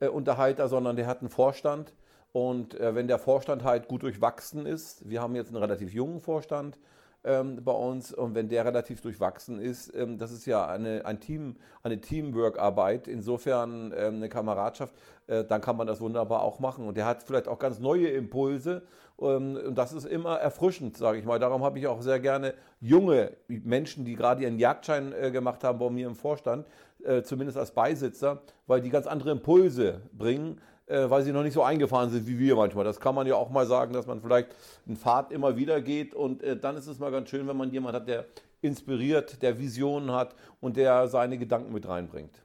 [0.00, 1.92] Alleinunterhalter, sondern der hat einen Vorstand.
[2.32, 6.20] Und äh, wenn der Vorstand halt gut durchwachsen ist, wir haben jetzt einen relativ jungen
[6.20, 6.78] Vorstand
[7.24, 11.20] ähm, bei uns, und wenn der relativ durchwachsen ist, ähm, das ist ja eine, ein
[11.20, 14.94] Team, eine Teamwork-Arbeit, insofern ähm, eine Kameradschaft,
[15.26, 16.86] äh, dann kann man das wunderbar auch machen.
[16.86, 18.82] Und der hat vielleicht auch ganz neue Impulse.
[19.20, 21.38] ähm, und das ist immer erfrischend, sage ich mal.
[21.38, 25.78] Darum habe ich auch sehr gerne junge Menschen, die gerade ihren Jagdschein äh, gemacht haben
[25.78, 26.66] bei mir im Vorstand,
[27.04, 31.52] äh, zumindest als Beisitzer, weil die ganz andere Impulse bringen, äh, weil sie noch nicht
[31.52, 32.84] so eingefahren sind wie wir manchmal.
[32.84, 34.48] Das kann man ja auch mal sagen, dass man vielleicht
[34.86, 37.70] einen Pfad immer wieder geht und äh, dann ist es mal ganz schön, wenn man
[37.70, 38.26] jemanden hat, der
[38.60, 42.42] inspiriert, der Visionen hat und der seine Gedanken mit reinbringt.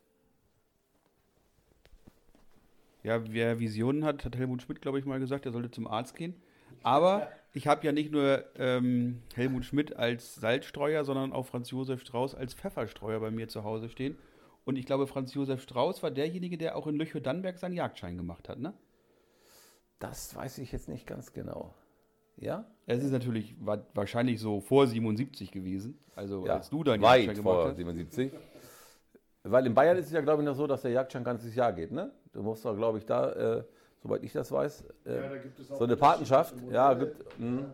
[3.01, 6.15] Ja, wer Visionen hat, hat Helmut Schmidt, glaube ich, mal gesagt, er sollte zum Arzt
[6.15, 6.35] gehen.
[6.83, 12.01] Aber ich habe ja nicht nur ähm, Helmut Schmidt als Salzstreuer, sondern auch Franz Josef
[12.01, 14.17] Strauß als Pfefferstreuer bei mir zu Hause stehen.
[14.65, 18.47] Und ich glaube, Franz Josef Strauß war derjenige, der auch in Lüchow-Dannenberg seinen Jagdschein gemacht
[18.49, 18.73] hat, ne?
[19.99, 21.73] Das weiß ich jetzt nicht ganz genau.
[22.37, 22.65] Ja?
[22.85, 26.55] Es ist natürlich wa wahrscheinlich so vor 77 gewesen, also ja.
[26.55, 27.77] als du deinen Weit Jagdschein gemacht vor hast.
[27.77, 28.31] 77.
[29.43, 31.53] Weil in Bayern ist es ja, glaube ich, noch so, dass der Jagdschein ein ganzes
[31.55, 32.11] Jahr geht, ne?
[32.31, 33.63] Du musst doch, glaube ich, da, äh,
[34.01, 36.55] soweit ich das weiß, äh, Ja, da gibt es auch so eine Patenschaft.
[36.71, 37.73] Ja, gibt, mh.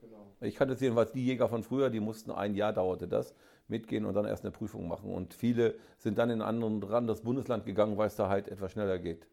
[0.00, 0.26] Genau.
[0.40, 3.34] Ich kannte es jedenfalls die Jäger von früher, die mussten ein Jahr dauerte das,
[3.68, 5.12] mitgehen und dann erst eine Prüfung machen.
[5.12, 8.98] Und viele sind dann in ein anderes Bundesland gegangen, weil es da halt etwas schneller
[8.98, 9.26] geht.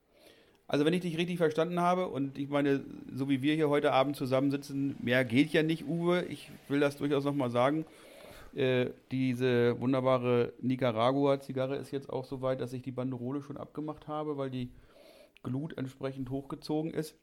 [0.67, 2.83] Also wenn ich dich richtig verstanden habe und ich meine,
[3.13, 6.25] so wie wir hier heute Abend zusammensitzen, mehr geht ja nicht, Uwe.
[6.25, 7.86] Ich will das durchaus nochmal sagen.
[8.55, 14.07] Äh, diese wunderbare Nicaragua-Zigarre ist jetzt auch so weit, dass ich die Banderole schon abgemacht
[14.07, 14.71] habe, weil die
[15.43, 17.15] Glut entsprechend hochgezogen ist.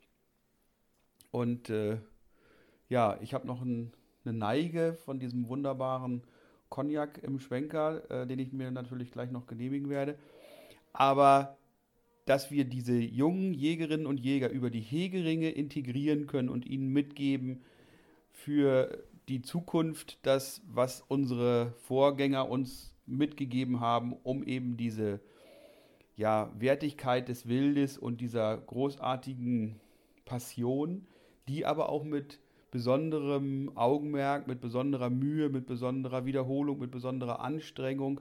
[1.33, 1.99] Und äh,
[2.89, 3.93] ja, ich habe noch ein,
[4.25, 6.23] eine Neige von diesem wunderbaren
[6.73, 10.19] Cognac im Schwenker, äh, den ich mir natürlich gleich noch genehmigen werde.
[10.95, 11.59] Aber
[12.25, 17.63] dass wir diese jungen Jägerinnen und Jäger über die Hegeringe integrieren können und ihnen mitgeben
[18.31, 25.21] für die Zukunft das, was unsere Vorgänger uns mitgegeben haben, um eben diese
[26.17, 29.79] ja, Wertigkeit des Wildes und dieser großartigen
[30.25, 31.07] Passion,
[31.49, 32.39] die aber auch mit
[32.73, 38.21] besonderem Augenmerk, mit besonderer Mühe, mit besonderer Wiederholung, mit besonderer Anstrengung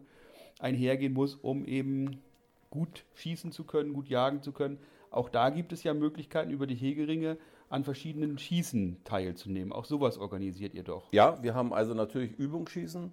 [0.60, 2.22] einhergehen muss, um eben
[2.70, 4.78] gut schießen zu können, gut jagen zu können.
[5.10, 7.38] Auch da gibt es ja Möglichkeiten, über die Hegeringe
[7.70, 9.72] an verschiedenen Schießen teilzunehmen.
[9.72, 11.12] Auch sowas organisiert ihr doch.
[11.14, 13.12] Ja, wir haben also natürlich Übungsschießen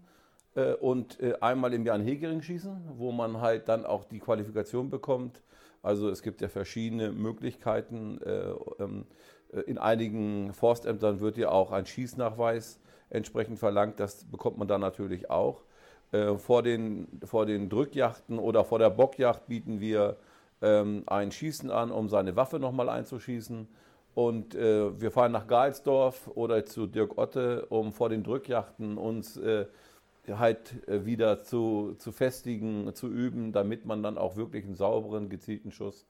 [0.57, 4.19] äh, und äh, einmal im Jahr ein Hegering schießen, wo man halt dann auch die
[4.19, 5.41] Qualifikation bekommt.
[5.83, 8.21] Also es gibt ja verschiedene Möglichkeiten.
[8.23, 12.81] Äh, ähm, äh, in einigen Forstämtern wird ja auch ein Schießnachweis
[13.11, 14.01] entsprechend verlangt.
[14.01, 15.63] Das bekommt man dann natürlich auch.
[16.13, 20.17] Äh, vor, den, vor den Drückjachten oder vor der Bockjacht bieten wir
[20.63, 23.69] ähm, ein Schießen an, um seine Waffe nochmal einzuschießen.
[24.15, 29.37] Und äh, wir fahren nach Galsdorf oder zu Dirk Otte, um vor den Drückjachten uns
[29.37, 29.67] äh,
[30.29, 35.29] halt äh, wieder zu, zu festigen, zu üben, damit man dann auch wirklich einen sauberen,
[35.29, 36.07] gezielten Schuss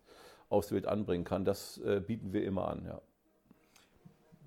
[0.49, 1.45] aufs Wild anbringen kann.
[1.45, 3.01] Das äh, bieten wir immer an, ja.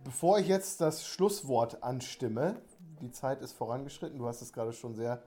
[0.03, 2.55] Bevor ich jetzt das Schlusswort anstimme,
[3.01, 5.21] die Zeit ist vorangeschritten, du hast es gerade schon sehr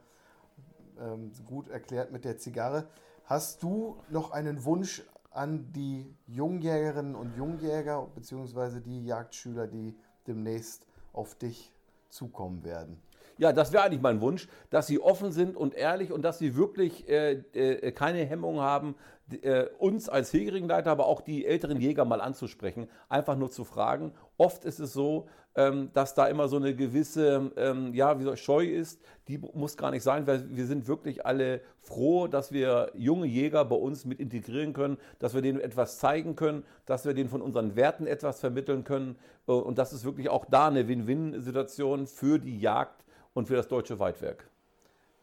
[1.01, 2.89] ähm, gut erklärt mit der Zigarre.
[3.25, 9.97] Hast du noch einen Wunsch an die Jungjägerinnen und Jungjäger beziehungsweise die Jagdschüler, die
[10.27, 11.73] demnächst auf dich
[12.09, 13.01] zukommen werden?
[13.37, 16.55] Ja, das wäre eigentlich mein Wunsch, dass sie offen sind und ehrlich und dass sie
[16.55, 18.95] wirklich äh, äh, keine Hemmung haben,
[19.43, 24.13] äh, uns als Hegeringleiter, aber auch die älteren Jäger mal anzusprechen, einfach nur zu fragen.
[24.37, 28.37] Oft ist es so, ähm, dass da immer so eine gewisse, ähm, ja, wie soll,
[28.37, 29.01] Scheu ist.
[29.29, 33.65] Die muss gar nicht sein, weil wir sind wirklich alle froh, dass wir junge Jäger
[33.65, 37.41] bei uns mit integrieren können, dass wir denen etwas zeigen können, dass wir denen von
[37.41, 39.17] unseren Werten etwas vermitteln können.
[39.47, 43.69] Äh, und das ist wirklich auch da eine Win-Win-Situation für die Jagd und für das
[43.69, 44.49] deutsche Weitwerk.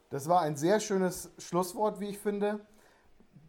[0.10, 2.60] Das war ein sehr schönes Schlusswort, wie ich finde.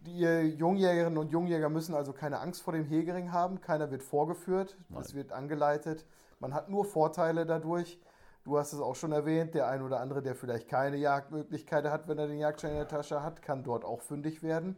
[0.05, 0.19] Die
[0.57, 3.61] Jungjägerinnen und Jungjäger müssen also keine Angst vor dem Hegering haben.
[3.61, 6.05] Keiner wird vorgeführt, es wird angeleitet.
[6.39, 7.99] Man hat nur Vorteile dadurch.
[8.43, 12.09] Du hast es auch schon erwähnt, der ein oder andere, der vielleicht keine Jagdmöglichkeit hat,
[12.09, 14.75] wenn er den Jagdschein in der Tasche hat, kann dort auch fündig werden.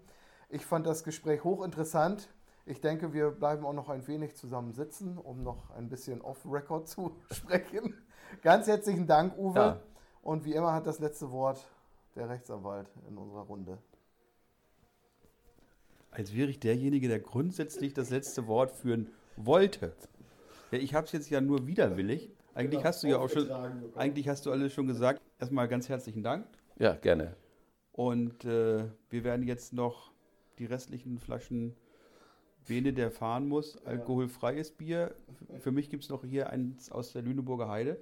[0.50, 2.30] Ich fand das Gespräch hochinteressant.
[2.68, 6.88] Ich denke, wir bleiben auch noch ein wenig zusammen sitzen, um noch ein bisschen off-Record
[6.88, 7.96] zu sprechen.
[8.44, 9.60] Ganz herzlichen Dank, Uwe.
[9.60, 9.80] Ja.
[10.22, 11.66] Und wie immer hat das letzte Wort
[12.16, 13.80] der Rechtsanwalt in unserer Runde.
[16.16, 19.94] Als wäre ich derjenige, der grundsätzlich das letzte Wort führen wollte.
[20.72, 22.32] Ja, ich habe es jetzt ja nur widerwillig.
[22.54, 23.50] Eigentlich hast du ja auch schon,
[23.96, 25.22] eigentlich hast du alles schon gesagt.
[25.42, 26.48] Erstmal ganz herzlichen Dank.
[26.80, 27.36] Ja, gerne.
[27.92, 30.14] Und äh, wir werden jetzt noch
[30.58, 31.76] die restlichen Flaschen
[32.66, 35.14] Bene, der fahren muss, alkoholfreies Bier.
[35.60, 38.00] Für mich gibt es noch hier eins aus der Lüneburger Heide.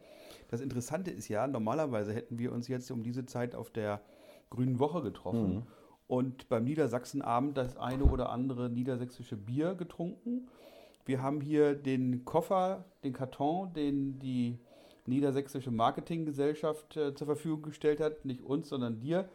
[0.49, 4.01] Das Interessante ist ja, normalerweise hätten wir uns jetzt um diese Zeit auf der
[4.51, 5.63] Grünen Woche getroffen mhm.
[6.07, 10.47] Und beim Niedersachsenabend das eine oder andere niedersächsische Bier getrunken.
[11.05, 14.59] Wir haben hier den Koffer, den Karton, den die
[15.05, 19.27] Niedersächsische Marketinggesellschaft äh, zur Verfügung gestellt hat, nicht uns, sondern dir,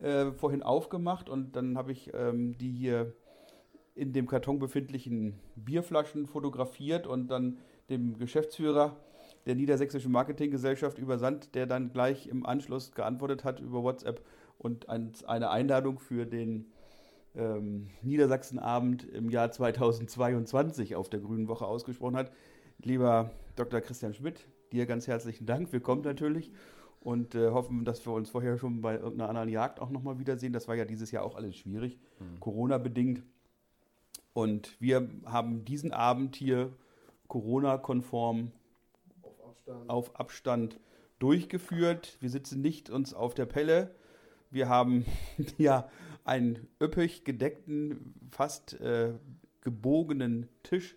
[0.00, 1.30] äh, vorhin aufgemacht.
[1.30, 3.14] Und dann habe ich ähm, die hier
[3.94, 7.58] in dem Karton befindlichen Bierflaschen fotografiert und dann
[7.88, 8.96] dem Geschäftsführer
[9.46, 14.20] der Niedersächsischen Marketinggesellschaft übersandt, der dann gleich im Anschluss geantwortet hat über WhatsApp
[14.64, 16.66] und eine Einladung für den
[17.34, 22.32] ähm, Niedersachsenabend im Jahr 2022 auf der Grünen Woche ausgesprochen hat.
[22.78, 23.80] Lieber Dr.
[23.80, 25.72] Christian Schmidt, dir ganz herzlichen Dank.
[25.72, 26.52] Wir kommen natürlich
[27.00, 30.52] und äh, hoffen, dass wir uns vorher schon bei irgendeiner anderen Jagd auch nochmal wiedersehen.
[30.52, 32.40] Das war ja dieses Jahr auch alles schwierig, mhm.
[32.40, 33.22] Corona-bedingt.
[34.32, 36.72] Und wir haben diesen Abend hier
[37.28, 38.50] Corona-konform
[39.22, 39.90] auf Abstand.
[39.90, 40.80] auf Abstand
[41.18, 42.16] durchgeführt.
[42.20, 43.94] Wir sitzen nicht uns auf der Pelle.
[44.54, 45.04] Wir haben
[45.58, 45.88] ja
[46.24, 49.12] einen üppig gedeckten, fast äh,
[49.62, 50.96] gebogenen Tisch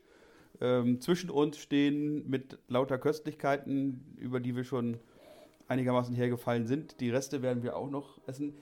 [0.61, 4.99] ähm, zwischen uns stehen mit lauter Köstlichkeiten, über die wir schon
[5.67, 7.01] einigermaßen hergefallen sind.
[7.01, 8.55] Die Reste werden wir auch noch essen.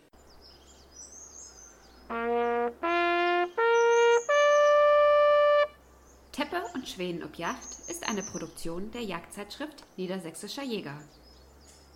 [6.32, 10.98] Teppe und Schweden ob Yacht ist eine Produktion der Jagdzeitschrift Niedersächsischer Jäger.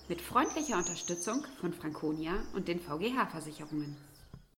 [0.10, 3.96] Mit freundlicher Unterstützung von Franconia und den VGH-Versicherungen.